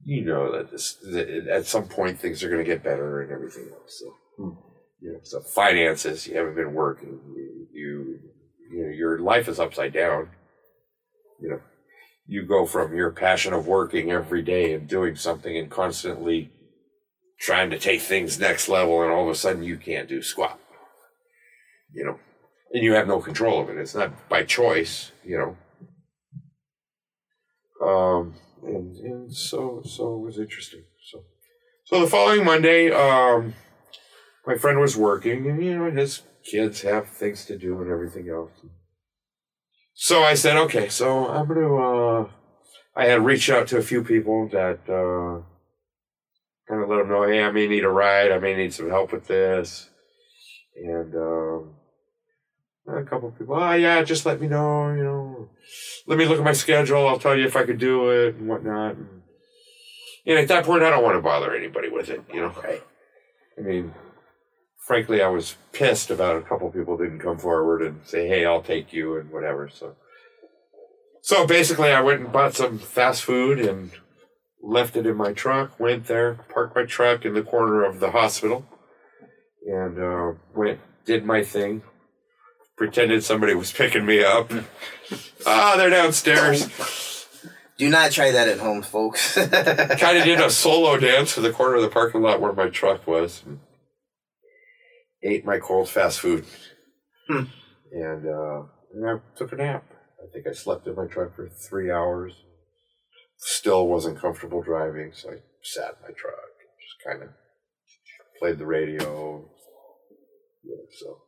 [0.04, 3.32] you know that this that at some point things are going to get better and
[3.32, 4.02] everything else.
[4.02, 4.58] So hmm.
[5.00, 8.18] you know, so finances, you haven't been working, you, you,
[8.70, 10.28] you know, your life is upside down.
[11.40, 11.60] You know,
[12.26, 16.50] you go from your passion of working every day and doing something and constantly
[17.38, 20.58] trying to take things next level, and all of a sudden you can't do squat.
[21.92, 22.18] You know,
[22.76, 23.78] and you have no control of it.
[23.78, 25.10] It's not by choice.
[25.24, 25.56] You
[27.80, 27.88] know.
[27.88, 30.84] Um, and, and so so it was interesting.
[31.10, 31.24] So
[31.84, 33.54] so the following Monday, um,
[34.46, 38.28] my friend was working, and you know his kids have things to do and everything
[38.28, 38.52] else.
[39.94, 41.74] So I said, okay, so I'm gonna.
[41.74, 42.28] Uh,
[42.94, 45.40] I had reached out to a few people that uh,
[46.68, 48.90] kind of let them know, hey, I may need a ride, I may need some
[48.90, 49.88] help with this,
[50.76, 51.74] and um,
[52.88, 55.48] a couple of people, oh yeah, just let me know, you know,
[56.06, 57.06] let me look at my schedule.
[57.06, 58.96] I'll tell you if I could do it and whatnot.
[58.96, 59.22] And,
[60.26, 62.22] and at that point, I don't want to bother anybody with it.
[62.32, 62.54] You know.
[62.62, 62.82] Right.
[63.58, 63.94] I mean,
[64.86, 68.62] frankly, I was pissed about a couple people didn't come forward and say, "Hey, I'll
[68.62, 69.68] take you" and whatever.
[69.68, 69.96] So,
[71.22, 73.90] so basically, I went and bought some fast food and
[74.62, 75.78] left it in my truck.
[75.78, 78.64] Went there, parked my truck in the corner of the hospital,
[79.66, 81.82] and uh, went did my thing.
[82.76, 84.50] Pretended somebody was picking me up.
[85.46, 86.68] Ah, they're downstairs.
[87.78, 89.34] Do not try that at home, folks.
[89.34, 92.68] kind of did a solo dance in the corner of the parking lot where my
[92.68, 93.42] truck was.
[95.22, 96.44] Ate my cold fast food.
[97.28, 97.44] Hmm.
[97.92, 98.62] And, uh,
[98.94, 99.84] and I took a nap.
[100.22, 102.32] I think I slept in my truck for three hours.
[103.38, 107.28] Still wasn't comfortable driving, so I sat in my truck and just kind of
[108.38, 109.44] played the radio.
[110.64, 111.18] Yeah, so,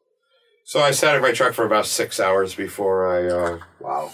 [0.69, 4.13] so I sat in my truck for about six hours before I uh, wow.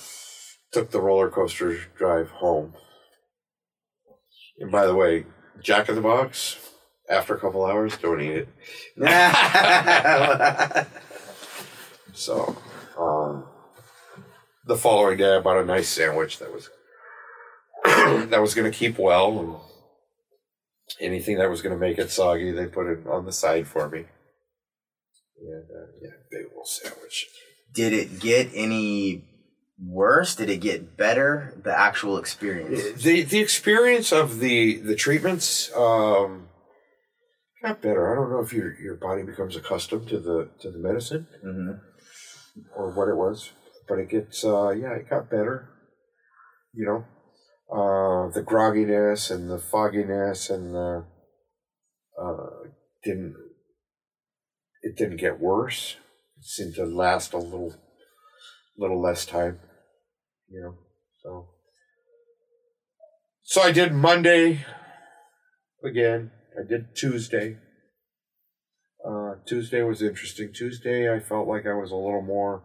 [0.71, 2.75] took the roller coaster drive home.
[4.61, 5.27] And by the way,
[5.61, 6.57] Jack in the Box,
[7.11, 8.49] after a couple hours, don't eat it.
[12.13, 12.57] so,
[12.97, 13.47] um,
[14.65, 16.71] the following day, I bought a nice sandwich that was
[18.31, 19.69] that was going to keep well,
[21.01, 23.89] anything that was going to make it soggy, they put it on the side for
[23.89, 24.05] me.
[25.41, 27.26] And uh, yeah, big old sandwich.
[27.72, 29.24] Did it get any
[29.78, 30.35] worse?
[30.35, 31.61] Did it get better?
[31.62, 33.03] The actual experience.
[33.03, 36.49] the the experience of the the treatments um
[37.62, 38.12] got better.
[38.12, 41.72] I don't know if your your body becomes accustomed to the to the medicine hmm
[42.76, 43.51] or what it was,
[43.89, 45.68] but it gets uh yeah, it got better.
[46.72, 47.05] You know,
[47.74, 51.05] uh the grogginess and the fogginess and the
[52.20, 52.68] uh
[53.03, 53.35] didn't
[54.85, 55.97] it didn't get worse.
[56.39, 57.74] It seemed to last a little
[58.76, 59.59] little less time.
[60.49, 60.74] You know,
[61.22, 61.49] so
[63.43, 64.64] so I did Monday
[65.82, 66.30] again.
[66.59, 67.57] I did Tuesday.
[69.05, 70.53] Uh, Tuesday was interesting.
[70.53, 72.62] Tuesday, I felt like I was a little more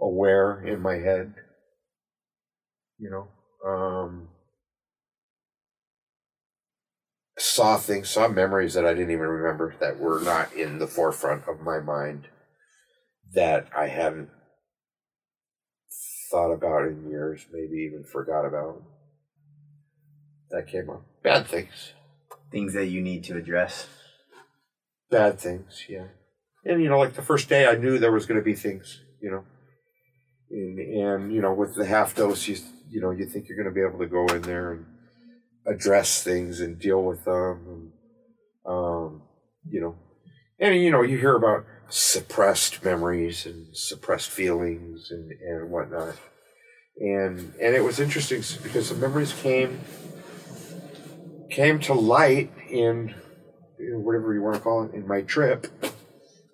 [0.00, 1.34] aware in my head.
[2.98, 4.28] You know, um,
[7.54, 11.46] saw things, saw memories that I didn't even remember that were not in the forefront
[11.46, 12.26] of my mind
[13.32, 14.28] that I hadn't
[16.32, 18.82] thought about in years, maybe even forgot about.
[20.50, 21.02] That came up.
[21.22, 21.92] Bad things.
[22.50, 23.86] Things that you need to address.
[25.08, 26.08] Bad things, yeah.
[26.64, 29.00] And you know, like the first day, I knew there was going to be things,
[29.20, 29.44] you know.
[30.50, 32.56] And, and you know, with the half dose, you
[32.90, 34.86] you know, you think you're going to be able to go in there and
[35.66, 37.92] address things and deal with them, and
[38.66, 39.22] um,
[39.68, 39.96] you know,
[40.58, 46.16] and you know, you hear about suppressed memories and suppressed feelings and and whatnot,
[46.98, 49.80] and and it was interesting because the memories came
[51.50, 53.14] came to light in,
[53.78, 55.68] in whatever you want to call it in my trip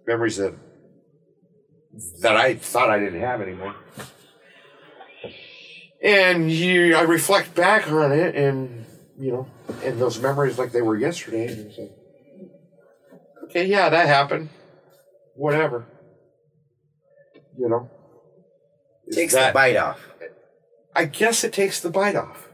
[0.06, 0.54] memories that
[2.20, 3.74] that I thought I didn't have anymore.
[6.02, 8.86] And you, I reflect back on it, and
[9.20, 9.46] you know,
[9.84, 11.92] and those memories like they were yesterday, and like,
[13.44, 14.48] okay, yeah, that happened.
[15.36, 15.84] Whatever.
[17.58, 17.90] You know.
[19.12, 20.06] Takes that- the bite off.
[20.96, 22.48] I guess it takes the bite off.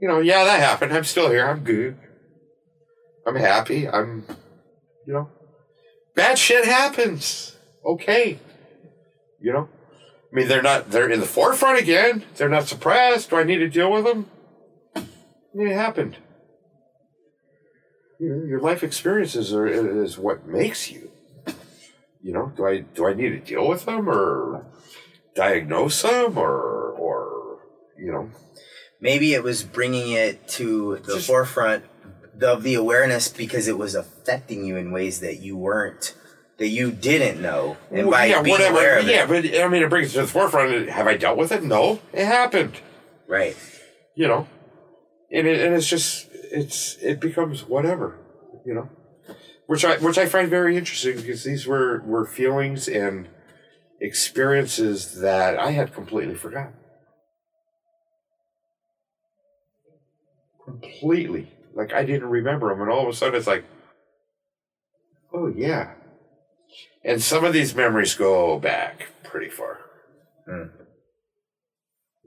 [0.00, 0.92] You know, yeah, that happened.
[0.92, 1.46] I'm still here.
[1.46, 1.96] I'm good.
[3.26, 3.88] I'm happy.
[3.88, 4.26] I'm,
[5.06, 5.30] you know,
[6.14, 7.56] bad shit happens.
[7.84, 8.40] Okay.
[9.40, 9.68] You know,
[10.32, 12.24] I mean, they're not, they're in the forefront again.
[12.36, 13.30] They're not suppressed.
[13.30, 14.26] Do I need to deal with them?
[15.54, 16.16] It happened.
[18.18, 21.10] You know, your life experiences are is what makes you.
[22.22, 24.64] You know, do I do I need to deal with them or
[25.34, 27.58] diagnose them or or
[27.98, 28.30] you know
[29.00, 31.84] Maybe it was bringing it to the Just- forefront
[32.40, 36.14] of the awareness because it was affecting you in ways that you weren't,
[36.58, 37.76] that you didn't know.
[37.90, 38.74] And by yeah, being whatever.
[38.78, 40.88] aware of yeah, it, but I mean, it brings it to the forefront.
[40.88, 41.64] Have I dealt with it?
[41.64, 42.74] No, it happened.
[43.26, 43.56] right?
[44.14, 44.46] You know,
[45.32, 48.18] and it, and it's just it's it becomes whatever.
[48.64, 48.88] You know,
[49.66, 53.28] which I which I find very interesting because these were were feelings and
[54.00, 56.74] experiences that I had completely forgotten.
[60.64, 63.64] Completely, like I didn't remember them, and all of a sudden it's like,
[65.32, 65.94] oh yeah.
[67.04, 69.80] And some of these memories go back pretty far.
[70.46, 70.68] Hmm.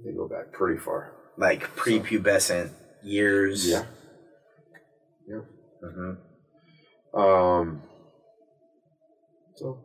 [0.03, 1.13] They go back pretty far.
[1.37, 2.71] Like prepubescent
[3.05, 3.67] years.
[3.67, 3.83] Yeah.
[5.27, 5.41] Yeah.
[5.83, 7.19] Mm-hmm.
[7.19, 7.81] Um.
[9.55, 9.79] So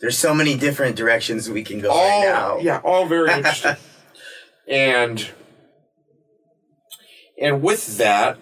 [0.00, 2.58] There's so many different directions we can go all right now.
[2.58, 3.76] yeah, all very interesting.
[4.68, 5.30] and
[7.40, 8.38] and with that,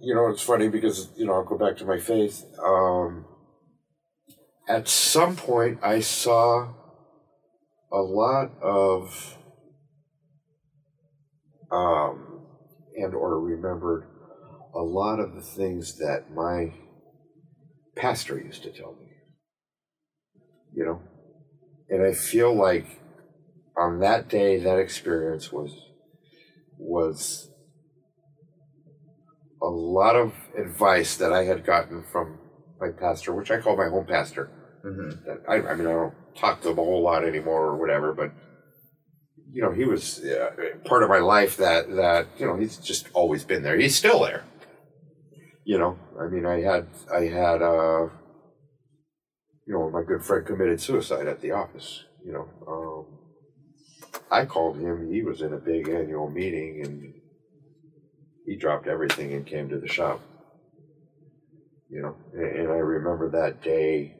[0.00, 2.44] you know, it's funny because you know I'll go back to my faith.
[2.62, 3.24] Um,
[4.68, 6.74] at some point, I saw
[7.92, 9.36] a lot of
[11.72, 12.29] um,
[13.00, 14.04] and or remembered
[14.74, 16.72] a lot of the things that my
[17.96, 19.08] pastor used to tell me.
[20.74, 21.00] You know,
[21.88, 23.00] and I feel like
[23.76, 25.72] on that day, that experience was
[26.78, 27.50] was
[29.62, 32.38] a lot of advice that I had gotten from
[32.80, 34.50] my pastor, which I call my home pastor.
[34.84, 35.24] Mhm.
[35.24, 38.12] That I, I mean, I don't talk to him a whole lot anymore or whatever,
[38.12, 38.32] but
[39.52, 40.50] you know, he was uh,
[40.84, 41.56] part of my life.
[41.56, 43.78] That that you know, he's just always been there.
[43.78, 44.44] He's still there.
[45.64, 48.08] You know, I mean, I had I had uh,
[49.66, 52.04] you know, my good friend committed suicide at the office.
[52.24, 53.06] You know, um,
[54.30, 55.12] I called him.
[55.12, 57.14] He was in a big annual meeting, and
[58.46, 60.20] he dropped everything and came to the shop.
[61.88, 64.16] You know, and, and I remember that day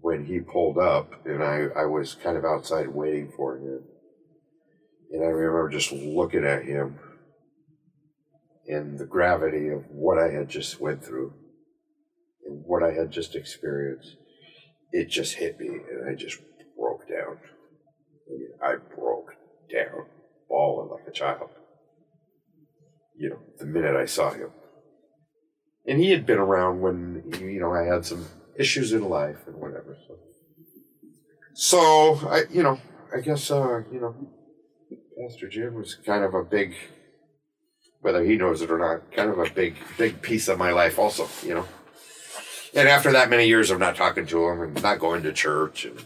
[0.00, 3.80] when he pulled up, and I, I was kind of outside waiting for him.
[5.12, 6.98] And I remember just looking at him
[8.66, 11.34] and the gravity of what I had just went through
[12.46, 14.16] and what I had just experienced.
[14.92, 16.38] It just hit me, and I just
[16.78, 17.38] broke down.
[18.28, 19.34] I, mean, I broke
[19.72, 20.06] down,
[20.48, 21.50] bawling like a child.
[23.16, 24.50] You know, the minute I saw him.
[25.86, 28.26] And he had been around when, you know, I had some
[28.60, 29.96] issues in life and whatever.
[30.06, 30.14] So,
[31.54, 32.78] so I, you know,
[33.16, 34.14] I guess, uh, you know,
[35.20, 36.74] Pastor Jim was kind of a big,
[38.00, 40.98] whether he knows it or not, kind of a big, big piece of my life
[40.98, 41.66] also, you know.
[42.74, 45.84] And after that many years of not talking to him and not going to church
[45.84, 46.04] and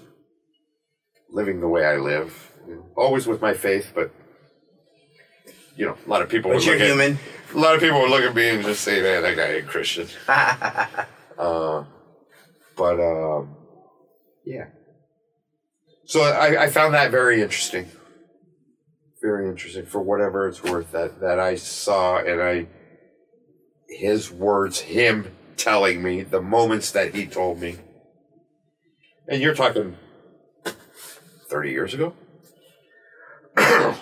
[1.30, 4.11] living the way I live, you know, always with my faith, but
[5.76, 7.18] you know, a lot of people But would you're look at- human.
[7.55, 9.66] a lot of people would look at me and just say, "Man, that guy ain't
[9.66, 10.07] Christian."
[11.36, 11.84] Uh,
[12.77, 13.57] but um,
[14.45, 14.66] yeah.
[16.07, 17.89] So I, I found that very interesting.
[19.22, 22.66] Very interesting for whatever it's worth that that I saw and I
[23.89, 27.77] his words, him telling me the moments that he told me.
[29.27, 29.97] And you're talking
[31.49, 32.14] 30 years ago?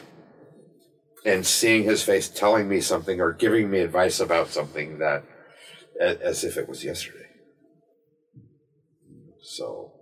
[1.25, 5.25] and seeing his face telling me something or giving me advice about something that
[6.01, 7.22] as if it was yesterday.
[9.57, 9.93] So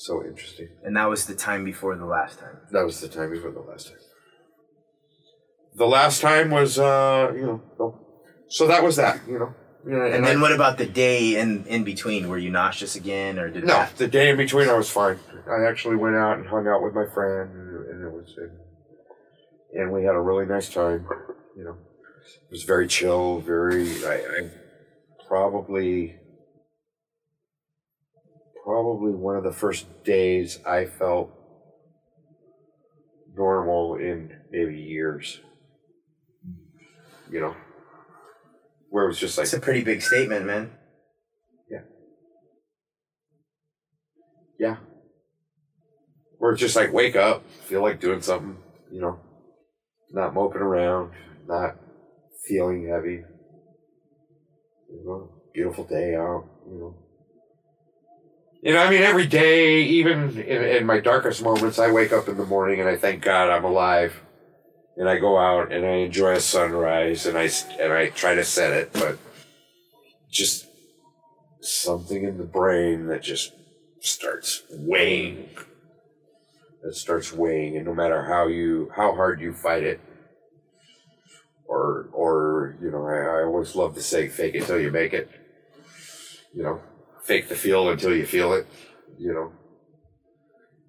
[0.00, 0.68] so interesting.
[0.84, 2.56] and that was the time before the last time.
[2.70, 3.98] That was the time before the last time.
[5.74, 7.98] The last time was uh, you know,
[8.48, 9.54] so that was that, you know.
[9.86, 12.28] Yeah, And, then I- what about the day in in between?
[12.28, 13.96] Were you nauseous again, or did No, that?
[13.96, 15.18] the day in between I was fine.
[15.50, 18.52] I actually went out and hung out with my friend, and, and it was, and,
[19.78, 21.06] and we had a really nice time.
[21.56, 21.76] You know,
[22.48, 23.40] it was very chill.
[23.40, 24.50] Very, I, I
[25.28, 26.16] probably,
[28.68, 31.30] probably one of the first days I felt
[33.34, 35.40] normal in maybe years.
[37.30, 37.56] You know,
[38.90, 40.70] where it was just like It's a pretty big statement, man.
[41.70, 41.80] Yeah.
[44.60, 44.76] yeah.
[46.36, 48.58] Where it's just like wake up, feel like doing something,
[48.92, 49.18] you know,
[50.12, 51.12] not moping around,
[51.46, 51.76] not
[52.46, 53.22] feeling heavy.
[54.90, 57.07] You know, beautiful day out, you know.
[58.62, 62.28] You know, I mean, every day, even in, in my darkest moments, I wake up
[62.28, 64.20] in the morning and I thank God I'm alive.
[64.96, 67.48] And I go out and I enjoy a sunrise and I,
[67.78, 69.16] and I try to set it, but
[70.28, 70.66] just
[71.60, 73.52] something in the brain that just
[74.00, 75.48] starts weighing.
[76.82, 80.00] That starts weighing, and no matter how you how hard you fight it,
[81.66, 85.12] or or you know, I, I always love to say, "Fake it till you make
[85.12, 85.28] it."
[86.54, 86.80] You know,
[87.28, 88.66] fake the feel until you feel it.
[89.18, 89.52] You know,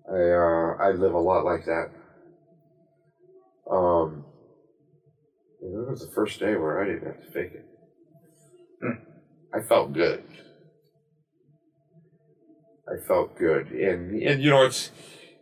[0.10, 1.92] I uh, I live a lot like that.
[3.70, 4.24] Um,
[5.62, 7.66] and that was the first day where I didn't have to fake it.
[9.54, 10.24] I felt good.
[12.88, 14.92] I felt good, and and you know it's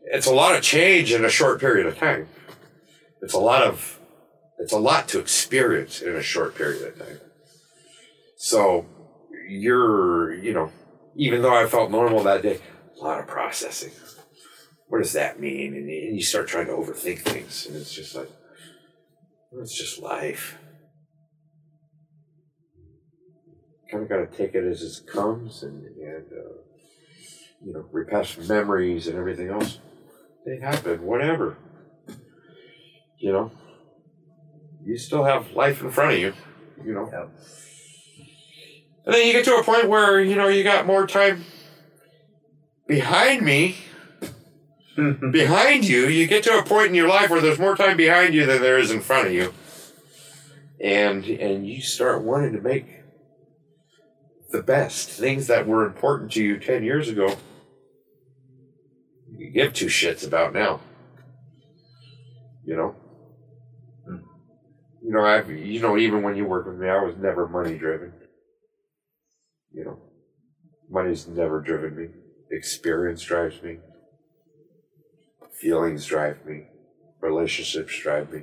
[0.03, 2.27] it's a lot of change in a short period of time.
[3.21, 3.99] It's a lot of
[4.57, 7.19] it's a lot to experience in a short period of time.
[8.37, 8.85] So
[9.47, 10.71] you're you know
[11.17, 12.59] even though I felt normal that day,
[12.99, 13.91] a lot of processing.
[14.87, 15.73] What does that mean?
[15.73, 18.29] And, and you start trying to overthink things, and it's just like
[19.53, 20.57] it's just life.
[23.91, 26.57] kind of got to take it as it comes and and uh,
[27.65, 29.79] you know repress memories and everything else.
[30.45, 31.57] They happen, whatever.
[33.17, 33.51] You know,
[34.85, 36.33] you still have life in front of you.
[36.85, 37.29] You know, Yep.
[39.07, 41.45] And then you get to a point where you know you got more time
[42.87, 43.77] behind me
[45.31, 48.33] behind you, you get to a point in your life where there's more time behind
[48.33, 49.53] you than there is in front of you.
[50.83, 53.03] And and you start wanting to make
[54.49, 57.35] the best things that were important to you 10 years ago.
[59.29, 60.79] You give two shits about now.
[62.65, 62.95] You know?
[64.05, 64.17] Hmm.
[65.03, 67.77] You know, I've you know, even when you work with me, I was never money
[67.77, 68.13] driven.
[69.77, 69.99] You know.
[70.89, 72.07] Money's never driven me.
[72.49, 73.77] Experience drives me.
[75.61, 76.63] Feelings drive me.
[77.21, 78.41] Relationships drive me.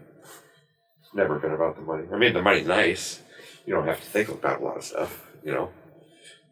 [1.01, 2.05] It's never been about the money.
[2.13, 3.21] I mean, the money's nice.
[3.67, 5.71] You don't have to think about a lot of stuff, you know.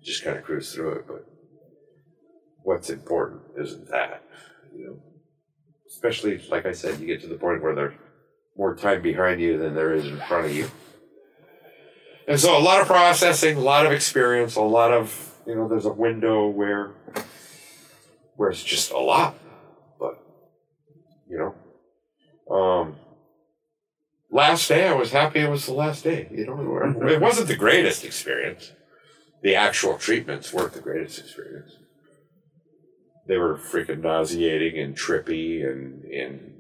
[0.03, 1.27] Just kind of cruise through it, but
[2.65, 4.25] what's important isn't that,
[4.75, 4.97] you know.
[5.87, 7.95] Especially, like I said, you get to the point where there's
[8.57, 10.69] more time behind you than there is in front of you.
[12.29, 15.69] And so, a lot of processing, a lot of experience, a lot of, you know,
[15.69, 16.93] there's a window where
[18.37, 19.39] where it's just a lot.
[19.99, 20.23] But,
[21.29, 22.97] you know, um,
[24.31, 26.29] last day I was happy it was the last day.
[26.31, 28.73] You know, it wasn't the greatest experience.
[29.43, 31.73] The actual treatments weren't the greatest experience.
[33.27, 36.53] They were freaking nauseating and trippy and, and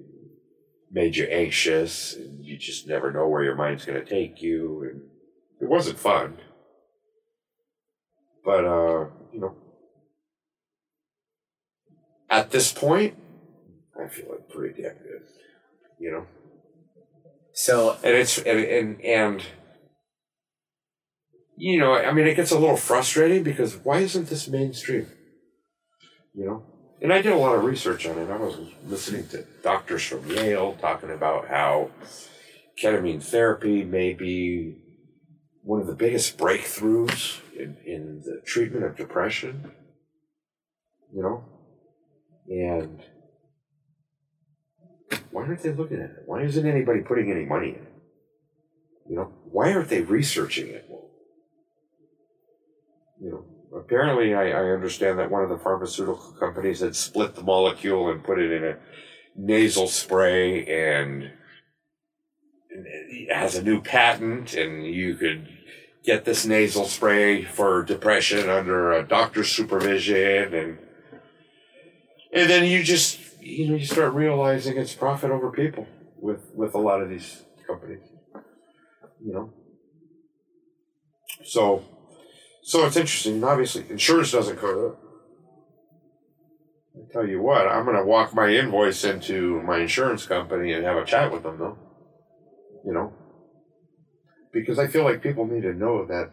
[0.91, 4.89] made you anxious, and you just never know where your mind's going to take you.
[4.91, 5.03] And
[5.63, 6.37] it wasn't fun.
[8.45, 9.55] But, uh, you know,
[12.29, 13.15] at this point,
[13.99, 15.23] I feel like pretty damn good.
[15.99, 16.27] You know?
[17.55, 19.43] So and it's and and, and
[21.57, 25.07] you know i mean it gets a little frustrating because why isn't this mainstream
[26.35, 26.65] you know
[27.01, 28.57] and i did a lot of research on it i was
[28.87, 31.91] listening to doctors from yale talking about how
[32.83, 34.82] ketamine therapy may be
[35.63, 39.73] one of the biggest breakthroughs in, in the treatment of depression
[41.13, 41.45] you know
[42.49, 43.01] and
[45.33, 46.23] why aren't they looking at it?
[46.27, 47.93] Why isn't anybody putting any money in it?
[49.09, 50.89] You know, why aren't they researching it?
[53.21, 57.43] You know, apparently I, I understand that one of the pharmaceutical companies had split the
[57.43, 58.77] molecule and put it in a
[59.37, 61.33] nasal spray and,
[63.31, 65.49] has a new patent and you could
[66.05, 70.79] get this nasal spray for depression under a doctor's supervision and
[72.33, 75.87] and then you just you know you start realizing it's profit over people
[76.19, 78.03] with with a lot of these companies
[79.25, 79.53] you know?
[81.45, 81.85] So
[82.65, 83.43] so it's interesting.
[83.43, 84.95] Obviously insurance doesn't cover it.
[86.95, 90.85] I tell you what i'm going to walk my invoice into my insurance company and
[90.85, 91.79] have a chat with them though
[92.85, 93.13] you know?
[94.53, 96.31] Because i feel like people need to know that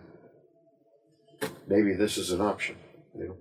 [1.68, 2.76] maybe this is an option
[3.16, 3.38] you know?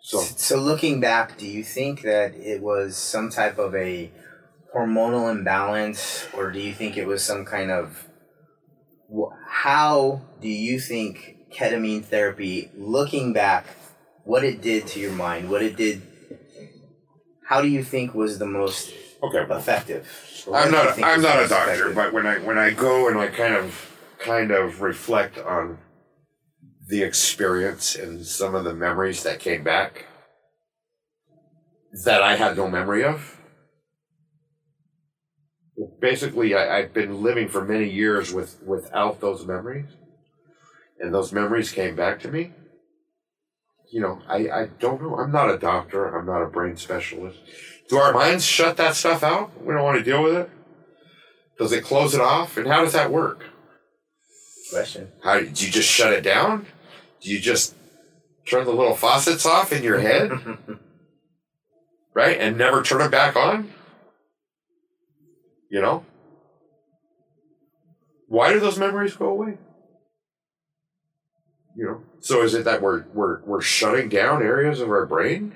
[0.00, 4.10] So So looking back, do you think that it was some type of a
[4.74, 8.08] hormonal imbalance, or do you think it was some kind of
[9.46, 13.66] how do you think ketamine therapy, looking back,
[14.24, 16.02] what it did to your mind, what it did,
[17.48, 18.92] how do you think was the most
[19.22, 20.44] okay effective?
[20.52, 21.02] I'm not.
[21.02, 21.94] I'm not a doctor, effective?
[21.94, 23.88] but when I when I go and I kind of
[24.18, 25.78] kind of reflect on
[26.88, 30.06] the experience and some of the memories that came back
[32.04, 33.38] that I had no memory of.
[36.00, 39.86] Basically, I, I've been living for many years with without those memories,
[41.00, 42.52] and those memories came back to me.
[43.92, 45.16] You know, I, I don't know.
[45.16, 46.06] I'm not a doctor.
[46.16, 47.38] I'm not a brain specialist.
[47.88, 49.52] Do our minds shut that stuff out?
[49.62, 50.50] We don't want to deal with it.
[51.58, 52.56] Does it close it off?
[52.56, 53.44] And how does that work?
[54.72, 55.12] question.
[55.22, 56.66] How do you just shut it down?
[57.20, 57.74] Do you just
[58.48, 60.32] turn the little faucets off in your head,
[62.14, 63.70] right, and never turn it back on?
[65.70, 66.06] You know?
[68.28, 69.58] Why do those memories go away?
[71.76, 72.00] You know.
[72.20, 75.54] So is it that we're we're we're shutting down areas of our brain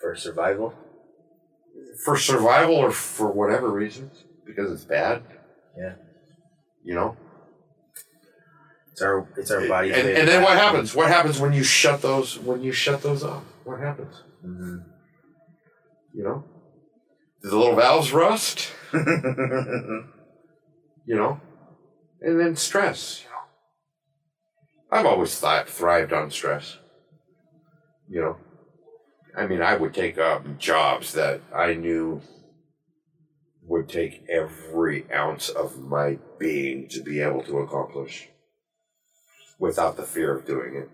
[0.00, 0.74] For survival.
[2.04, 5.22] for survival or for whatever reasons because it's bad?
[5.78, 5.94] Yeah.
[6.84, 7.16] You know.
[8.92, 10.94] It's our it's our body and, and then what happens?
[10.94, 13.42] What happens when you shut those when you shut those off?
[13.64, 14.22] What happens?
[14.46, 14.84] Mhm.
[16.14, 16.44] You know?
[17.42, 18.70] Do the little valves rust?
[21.06, 21.38] You know?
[22.22, 23.24] And then stress.
[24.90, 26.78] I've always thought thrived on stress.
[28.08, 28.36] You know,
[29.36, 32.20] I mean, I would take up jobs that I knew
[33.66, 38.28] would take every ounce of my being to be able to accomplish
[39.58, 40.90] without the fear of doing it.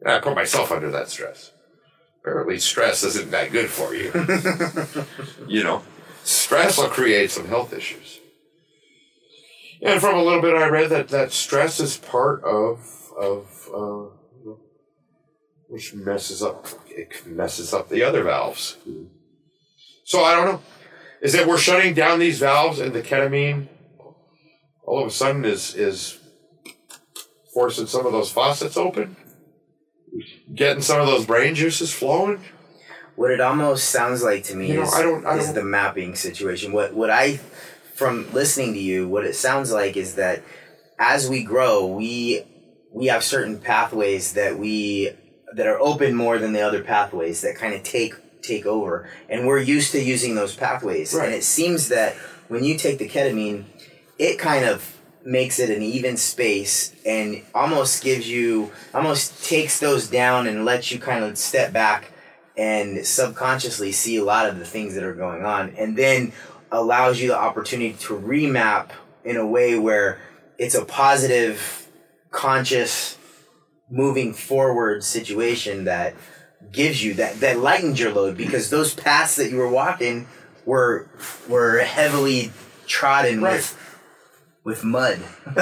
[0.00, 1.52] And I put myself under that stress.
[2.20, 4.12] Apparently, stress isn't that good for you.
[5.48, 5.82] you know,
[6.24, 8.18] stress will create some health issues.
[9.82, 14.52] And from a little bit I read that, that stress is part of of uh,
[15.68, 18.76] which messes up it messes up the other valves.
[20.04, 20.62] So I don't know.
[21.22, 23.68] Is that we're shutting down these valves and the ketamine
[24.84, 26.18] all of a sudden is is
[27.54, 29.16] forcing some of those faucets open?
[30.54, 32.40] Getting some of those brain juices flowing?
[33.16, 35.54] What it almost sounds like to me You know, is, I don't- I is don't-
[35.56, 36.72] the mapping situation.
[36.72, 37.38] What what I
[37.94, 40.42] from listening to you, what it sounds like is that
[40.98, 42.44] as we grow, we
[42.92, 45.10] we have certain pathways that we
[45.54, 49.46] that are open more than the other pathways that kind of take take over, and
[49.46, 51.14] we're used to using those pathways.
[51.14, 51.26] Right.
[51.26, 52.14] And it seems that
[52.48, 53.64] when you take the ketamine,
[54.18, 60.08] it kind of makes it an even space and almost gives you almost takes those
[60.08, 62.10] down and lets you kind of step back
[62.56, 66.32] and subconsciously see a lot of the things that are going on and then
[66.72, 68.90] allows you the opportunity to remap
[69.24, 70.18] in a way where
[70.56, 71.88] it's a positive
[72.30, 73.16] conscious
[73.90, 76.14] moving forward situation that
[76.70, 80.26] gives you that that lightens your load because those paths that you were walking
[80.64, 81.08] were
[81.48, 82.52] were heavily
[82.86, 83.54] trodden Right.
[83.54, 83.76] with
[84.64, 85.18] with mud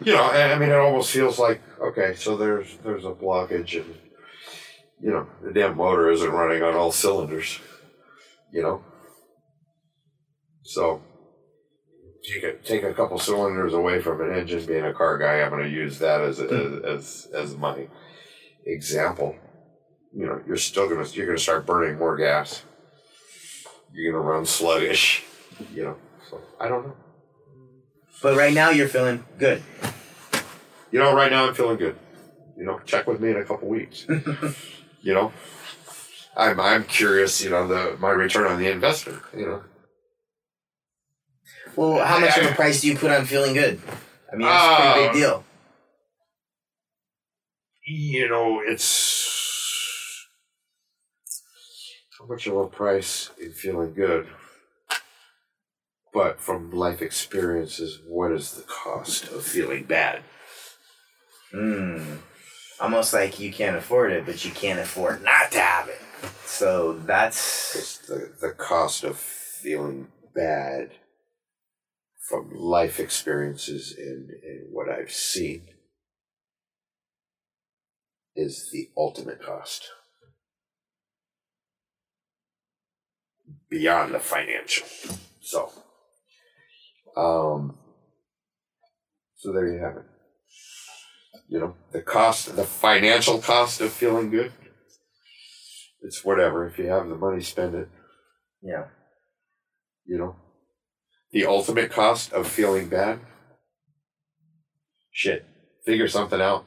[0.00, 3.76] You know, I I mean, it almost feels like okay, so there's there's a blockage,
[3.80, 3.94] and
[5.02, 7.58] you know, the damn motor isn't running on all cylinders.
[8.52, 8.84] You know,
[10.62, 11.02] so
[12.24, 14.64] you could take a couple cylinders away from an engine.
[14.66, 16.54] Being a car guy, I'm going to use that as hmm.
[16.54, 17.88] as as, as my
[18.64, 19.36] example.
[20.14, 22.64] You know, you're still gonna you're gonna start burning more gas.
[23.92, 25.24] You're gonna run sluggish.
[25.72, 25.96] You know,
[26.28, 26.96] so I don't know.
[28.22, 29.62] but right now you're feeling good
[30.90, 31.96] you know, right now I'm feeling good.
[32.56, 34.06] You know, check with me in a couple weeks.
[35.02, 35.32] you know,
[36.36, 37.42] I'm I'm curious.
[37.42, 39.22] You know, the my return on the investment.
[39.36, 39.62] You know,
[41.76, 43.80] well how much of a price do you put on feeling good
[44.32, 45.44] i mean that's a pretty big deal
[47.92, 50.26] you know, it's
[52.18, 54.28] how much of a price in feeling good.
[56.12, 60.22] But from life experiences, what is the cost of feeling bad?
[61.52, 62.16] Hmm.
[62.80, 66.00] Almost like you can't afford it, but you can't afford not to have it.
[66.44, 70.90] So that's It's the, the cost of feeling bad
[72.30, 75.66] from life experiences and, and what I've seen
[78.36, 79.88] is the ultimate cost.
[83.68, 84.86] Beyond the financial.
[85.40, 85.72] So
[87.16, 87.76] um
[89.36, 90.04] so there you have it.
[91.48, 94.52] You know, the cost the financial cost of feeling good.
[96.02, 96.66] It's whatever.
[96.68, 97.88] If you have the money, spend it.
[98.62, 98.84] yeah.
[100.06, 100.36] You know,
[101.32, 103.20] the ultimate cost of feeling bad.
[105.12, 105.44] Shit,
[105.84, 106.64] figure something out.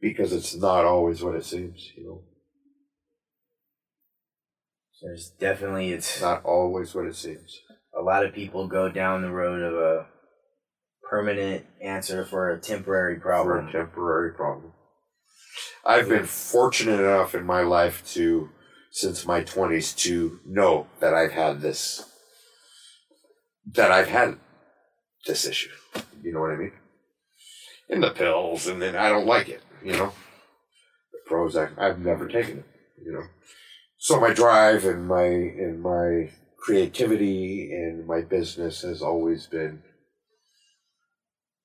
[0.00, 2.22] Because it's not always what it seems, you know.
[5.02, 7.60] There's definitely It's not always what it seems.
[7.96, 10.06] a lot of people go down the road of a
[11.08, 13.68] permanent answer for a temporary For problem.
[13.68, 14.72] a temporary problem.
[15.84, 18.50] I've been fortunate enough in my life to,
[18.96, 22.02] since my 20s, to know that I've had this,
[23.74, 24.38] that I've had
[25.26, 25.68] this issue.
[26.22, 26.72] You know what I mean?
[27.90, 30.14] In the pills, and then I don't like it, you know?
[31.12, 32.64] The Prozac, I've never taken it,
[33.04, 33.24] you know?
[33.98, 39.82] So my drive and my, and my creativity and my business has always been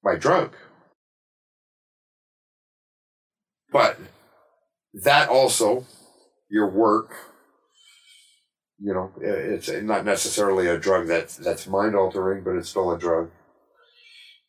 [0.04, 0.54] my drug.
[3.72, 3.98] But
[4.94, 5.86] that also,
[6.52, 7.14] your work,
[8.80, 13.00] you know, it's not necessarily a drug that's that's mind altering, but it's still a
[13.00, 13.32] drug.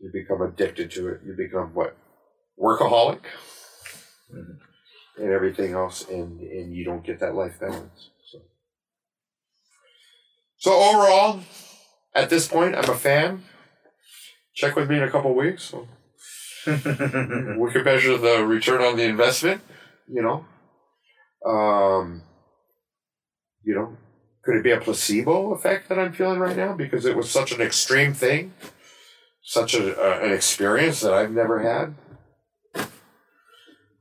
[0.01, 1.21] You become addicted to it.
[1.25, 1.97] You become what
[2.59, 3.21] workaholic,
[4.35, 4.59] Mhm.
[5.19, 8.11] and everything else, and and you don't get that life balance.
[8.31, 8.39] So,
[10.59, 11.41] so overall,
[12.15, 13.45] at this point, I'm a fan.
[14.55, 15.63] Check with me in a couple weeks.
[15.65, 15.87] So
[16.67, 19.63] we can measure the return on the investment,
[20.09, 20.47] you know.
[21.47, 22.23] Um,
[23.63, 23.97] you know,
[24.43, 27.53] could it be a placebo effect that I'm feeling right now because it was such
[27.53, 28.53] an extreme thing
[29.43, 31.95] such a, an experience that I've never had.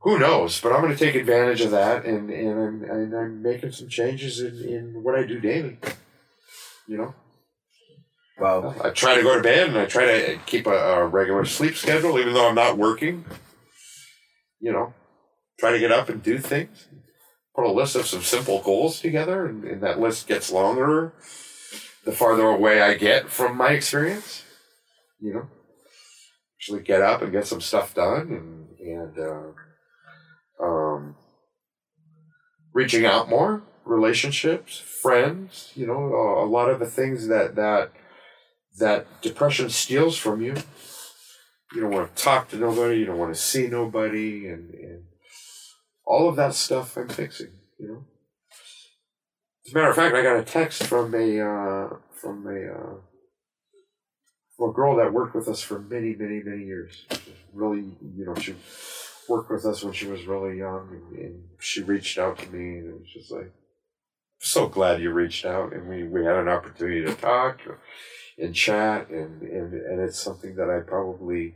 [0.00, 0.60] Who knows?
[0.60, 3.88] But I'm going to take advantage of that, and, and I'm and I'm making some
[3.88, 5.78] changes in, in what I do daily.
[6.88, 7.14] You know,
[8.40, 11.44] Well, I try to go to bed and I try to keep a, a regular
[11.44, 13.24] sleep schedule, even though I'm not working.
[14.60, 14.94] You know,
[15.60, 16.88] try to get up and do things.
[17.54, 21.12] Put a list of some simple goals together, and, and that list gets longer
[22.04, 24.44] the farther away I get from my experience.
[25.20, 25.48] You know,
[26.58, 31.16] actually get up and get some stuff done, and and uh, um,
[32.72, 35.70] reaching out more, relationships, friends.
[35.74, 37.92] You know, a, a lot of the things that that
[38.78, 40.54] that depression steals from you.
[41.74, 42.98] You don't want to talk to nobody.
[42.98, 45.04] You don't want to see nobody, and and
[46.04, 47.52] all of that stuff I'm fixing.
[47.78, 48.04] You know.
[49.66, 52.94] As a matter of fact, I got a text from a uh, from a uh,
[54.56, 57.06] from a girl that worked with us for many, many, many years.
[57.52, 57.80] Really,
[58.16, 58.54] you know, she
[59.28, 62.78] worked with us when she was really young, and, and she reached out to me,
[62.78, 63.52] and it was just like,
[64.38, 67.60] so glad you reached out, and we, we had an opportunity to talk
[68.38, 71.54] and chat, and, and, and it's something that I probably,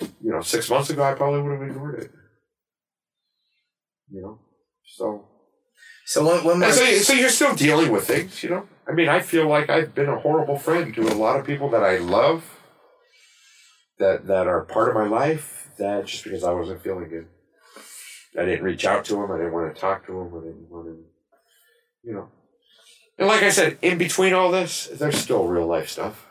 [0.00, 2.10] you know, six months ago, I probably would have ignored it.
[4.10, 4.40] You know,
[4.84, 5.28] so
[6.06, 6.70] so one more.
[6.70, 8.68] so, so you're still dealing with things, you know.
[8.88, 11.68] I mean, I feel like I've been a horrible friend to a lot of people
[11.70, 12.58] that I love,
[13.98, 15.68] that that are part of my life.
[15.78, 17.26] That just because I wasn't feeling good,
[18.38, 19.32] I didn't reach out to them.
[19.32, 20.28] I didn't want to talk to them.
[20.28, 21.04] I didn't want to,
[22.04, 22.28] you know.
[23.18, 26.28] And like I said, in between all this, there's still real life stuff.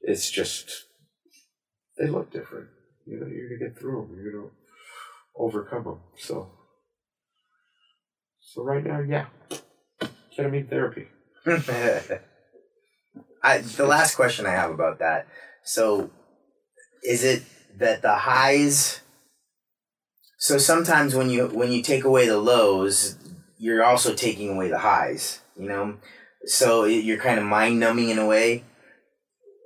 [0.00, 0.84] It's just
[1.98, 2.68] they look different.
[3.04, 4.16] You know, you're gonna get through them.
[4.22, 4.52] You're gonna
[5.38, 6.00] overcome them.
[6.16, 6.50] So.
[8.40, 9.26] So right now, yeah,
[10.36, 11.06] ketamine therapy.
[13.42, 15.26] I, the last question I have about that.
[15.64, 16.10] So,
[17.04, 17.42] is it
[17.78, 19.00] that the highs?
[20.38, 23.16] So sometimes when you when you take away the lows,
[23.58, 25.40] you're also taking away the highs.
[25.56, 25.96] You know,
[26.44, 28.64] so you're kind of mind numbing in a way.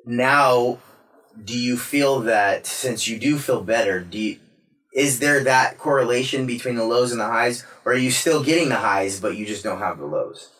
[0.05, 0.79] Now,
[1.43, 4.39] do you feel that since you do feel better, do you,
[4.93, 8.69] is there that correlation between the lows and the highs, or are you still getting
[8.69, 10.51] the highs but you just don't have the lows?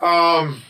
[0.00, 0.62] Um,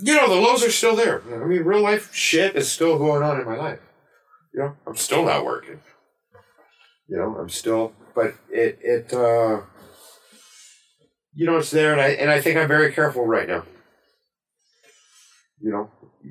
[0.00, 1.22] you know, the lows are still there.
[1.32, 3.80] I mean, real life shit is still going on in my life.
[4.52, 5.80] You know, I'm still not working.
[7.08, 9.62] You know, I'm still, but it it uh,
[11.34, 13.64] you know, it's there, and I and I think I'm very careful right now.
[15.60, 15.90] You know,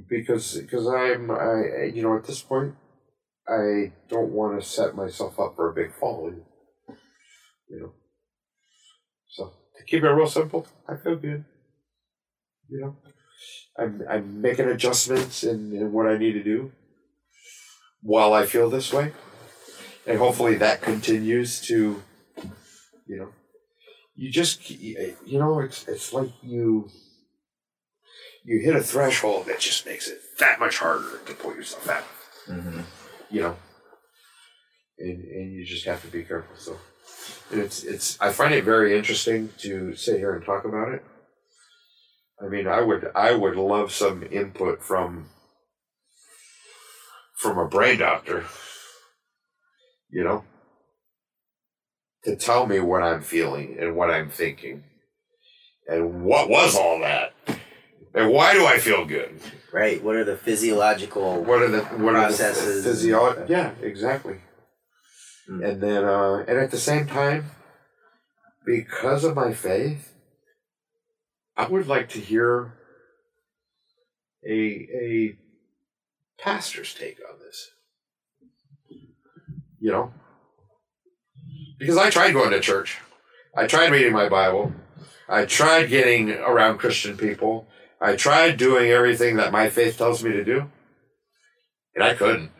[0.10, 2.76] because because I'm I you know at this point,
[3.48, 6.32] I don't want to set myself up for a big fall.
[7.70, 7.94] You know,
[9.30, 11.44] so to keep it real simple, I feel good.
[12.70, 12.96] You know,
[13.78, 16.72] I'm I'm making adjustments in, in what I need to do
[18.02, 19.12] while I feel this way,
[20.06, 22.02] and hopefully that continues to,
[23.08, 23.30] you know,
[24.16, 26.90] you just you know it's it's like you
[28.46, 32.04] you hit a threshold that just makes it that much harder to pull yourself out.
[32.48, 32.82] Mm-hmm.
[33.34, 33.56] You know,
[35.00, 36.56] and and you just have to be careful.
[36.56, 36.78] So,
[37.52, 41.04] and it's it's I find it very interesting to sit here and talk about it.
[42.40, 45.30] I mean, I would I would love some input from
[47.36, 48.46] from a brain doctor.
[50.12, 50.44] You know,
[52.26, 54.84] to tell me what I'm feeling and what I'm thinking,
[55.88, 57.33] and what was all that,
[58.14, 59.40] and why do I feel good?
[59.72, 60.04] Right.
[60.04, 61.44] What are the physiological?
[61.44, 62.86] What are the what Processes.
[62.86, 64.38] are the physio- Yeah, exactly.
[65.50, 65.68] Mm.
[65.68, 67.52] And then, uh, and at the same time,
[68.66, 70.14] because of my faith,
[71.58, 72.74] I would like to hear
[74.48, 75.38] a a
[76.40, 77.70] pastor's take on this.
[79.80, 80.14] You know,
[81.78, 83.00] because I tried going to church,
[83.56, 84.72] I tried reading my Bible,
[85.28, 87.68] I tried getting around Christian people,
[88.04, 90.70] I tried doing everything that my faith tells me to do,
[91.96, 92.52] and I couldn't.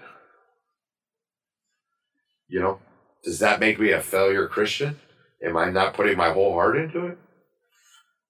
[2.48, 2.80] You know,
[3.26, 5.02] does that make me a failure Christian?
[5.44, 7.18] Am I not putting my whole heart into it?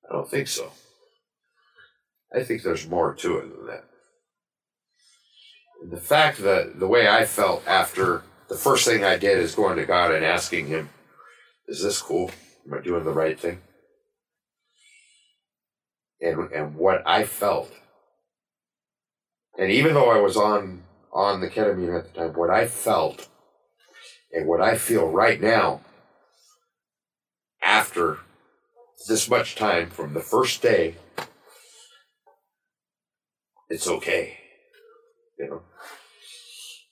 [0.10, 0.72] I don't think so.
[2.36, 3.84] I think there's more to it than that.
[5.84, 9.54] And the fact that the way I felt after the first thing I did is
[9.54, 10.90] going to God and asking Him,
[11.68, 12.32] Is this cool?
[12.66, 13.62] Am I doing the right thing?
[16.24, 17.72] And, and what I felt,
[19.60, 23.28] and even though I was on, on the ketamine at the time, what I felt
[24.32, 25.82] and what I feel right now,
[27.62, 28.20] after
[29.08, 30.96] this much time from the first day,
[33.70, 34.38] it's okay.
[35.38, 35.62] You know.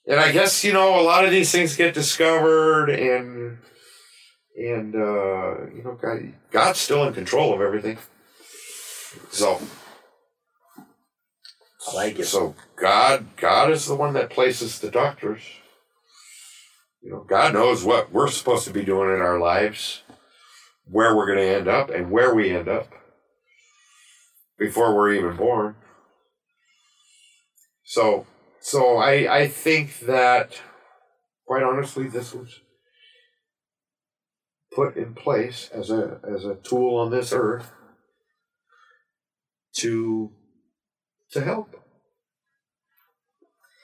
[0.08, 3.60] And I guess you know a lot of these things get discovered, and
[4.58, 7.98] and uh, you know God, God's still in control of everything.
[9.30, 9.60] So
[11.88, 12.26] I like it.
[12.26, 15.42] so God God is the one that places the doctors.
[17.02, 20.04] You know, God knows what we're supposed to be doing in our lives,
[20.86, 22.90] where we're going to end up, and where we end up
[24.60, 25.76] before we're even born.
[27.84, 28.28] So,
[28.60, 30.62] so I I think that,
[31.48, 32.60] quite honestly, this was
[34.72, 37.72] put in place as a as a tool on this earth
[39.74, 40.32] to
[41.32, 41.76] to help.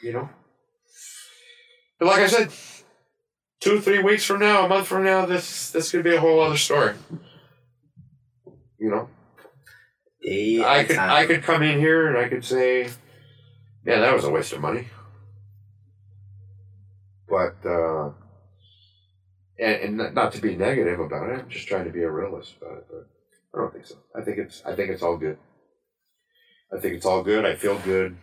[0.01, 0.29] You know?
[1.99, 2.51] But like I said,
[3.59, 6.39] two, three weeks from now, a month from now, this this could be a whole
[6.39, 6.93] other story.
[8.79, 9.09] You know?
[10.21, 11.09] Day I could time.
[11.11, 12.89] I could come in here and I could say,
[13.85, 14.87] Yeah, that was a waste of money.
[17.29, 18.11] But uh
[19.59, 22.55] and, and not- to be negative about it, I'm just trying to be a realist
[22.61, 23.07] about it, but
[23.53, 23.95] I don't think so.
[24.15, 25.37] I think it's I think it's all good.
[26.75, 27.45] I think it's all good.
[27.45, 28.17] I feel good.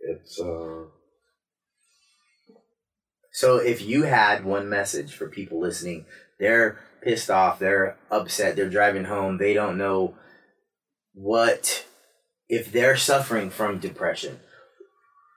[0.00, 0.84] It's uh
[3.32, 6.06] So if you had one message for people listening,
[6.38, 10.14] they're pissed off, they're upset, they're driving home, they don't know
[11.14, 11.86] what
[12.48, 14.40] if they're suffering from depression,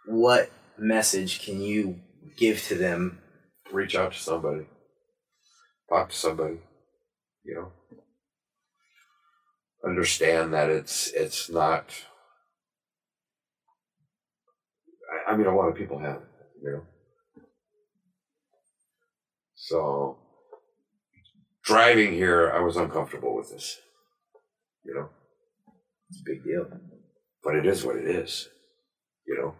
[0.05, 2.01] what message can you
[2.37, 3.19] give to them?
[3.71, 4.65] reach out to somebody.
[5.89, 6.57] Talk to somebody.
[7.43, 7.71] You know.
[9.83, 11.85] Understand that it's it's not
[15.29, 16.21] I, mean a lot of people have
[16.61, 16.81] you know.
[19.55, 20.17] So
[21.63, 23.77] driving here I was uncomfortable with this.
[24.83, 25.09] You know.
[26.09, 26.65] It's a big deal.
[27.43, 28.49] But it is what it is.
[29.27, 29.55] You know.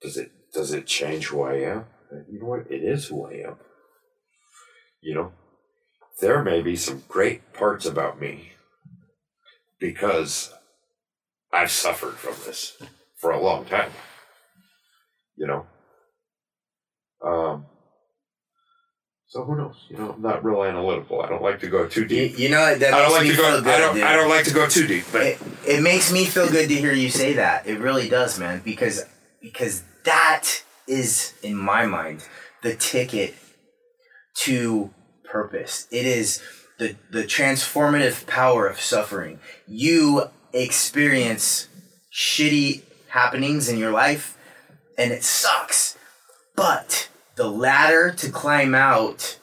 [0.00, 1.84] Does it does it change who I am?
[2.30, 2.70] You know what?
[2.70, 3.56] It is who I am.
[5.00, 5.32] You know?
[6.20, 8.52] There may be some great parts about me
[9.78, 10.54] because
[11.52, 12.80] I've suffered from this
[13.26, 13.90] for a long time.
[15.36, 15.66] You know?
[17.24, 17.66] Um
[19.26, 19.74] so who knows?
[19.90, 21.20] You know, I'm not real analytical.
[21.20, 22.38] I don't like to go too deep.
[22.38, 23.66] you know that I don't like to go good.
[23.66, 24.04] I don't dude.
[24.04, 26.74] I don't like to go too deep, but it, it makes me feel good to
[26.76, 27.66] hear you say that.
[27.66, 29.04] It really does, man, because
[29.42, 32.24] because that is in my mind
[32.62, 33.34] the ticket
[34.44, 34.94] to
[35.24, 35.88] purpose.
[35.90, 36.40] It is
[36.78, 39.40] the the transformative power of suffering.
[39.66, 41.66] You experience
[42.16, 44.36] shitty happenings in your life
[44.98, 45.96] and it sucks.
[46.54, 49.38] But the ladder to climb out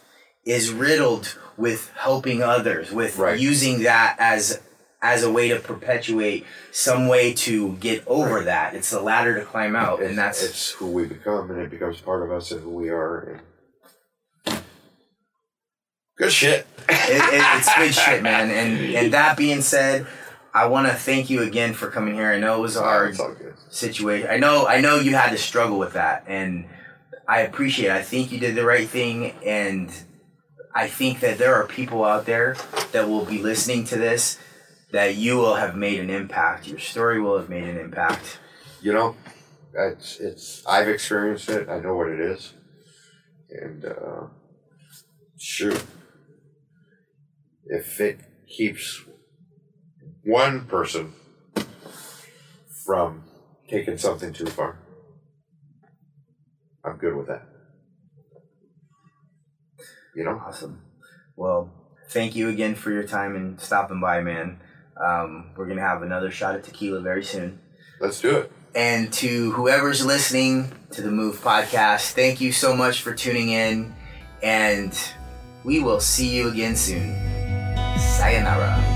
[0.45, 3.40] is riddled with helping others, with Right.
[3.40, 4.60] using that as
[5.02, 8.45] as a way to perpetuate some way to get over Right.
[8.45, 8.73] that.
[8.73, 11.69] It's the ladder to climb out, it's, and that's it's who we become, and it
[11.69, 13.40] becomes part of us and who we are.
[14.45, 14.64] And
[16.18, 16.65] good shit.
[16.90, 18.49] it, it, it's good shit, man.
[18.49, 20.07] And and that being said,
[20.53, 22.30] I want to thank you again for coming here.
[22.30, 23.17] I know it was a hard
[23.69, 24.30] situation.
[24.30, 26.67] I know I know you had to struggle with that, and
[27.27, 27.88] I appreciate.
[27.88, 27.91] it.
[27.91, 29.91] I think you did the right thing, and
[30.75, 32.55] I think that there are people out there
[32.91, 34.38] that will be listening to this
[34.91, 36.67] that you will have made an impact.
[36.67, 38.38] Your story will have made an impact.
[38.80, 39.15] You know,
[39.73, 40.63] it's it's.
[40.67, 41.67] I've experienced it.
[41.67, 42.53] I know what it is,
[43.49, 44.27] and uh,
[45.39, 45.84] shoot,
[47.65, 49.03] if it keeps
[50.24, 51.14] one person
[52.86, 53.24] from
[53.70, 54.80] taking something too far,
[56.84, 57.44] I'm good with that.
[60.16, 60.41] You know.
[60.45, 60.82] Awesome.
[61.36, 61.72] Well,
[62.10, 64.60] thank you again for your time and stopping by, man.
[65.04, 67.60] Um, we're gonna have another shot at tequila very soon.
[68.00, 68.52] Let's do it.
[68.76, 73.95] And to whoever's listening to the Move podcast, thank you so much for tuning in.
[74.41, 74.98] And
[75.64, 77.16] we will see you again soon.
[77.98, 78.93] Sayonara.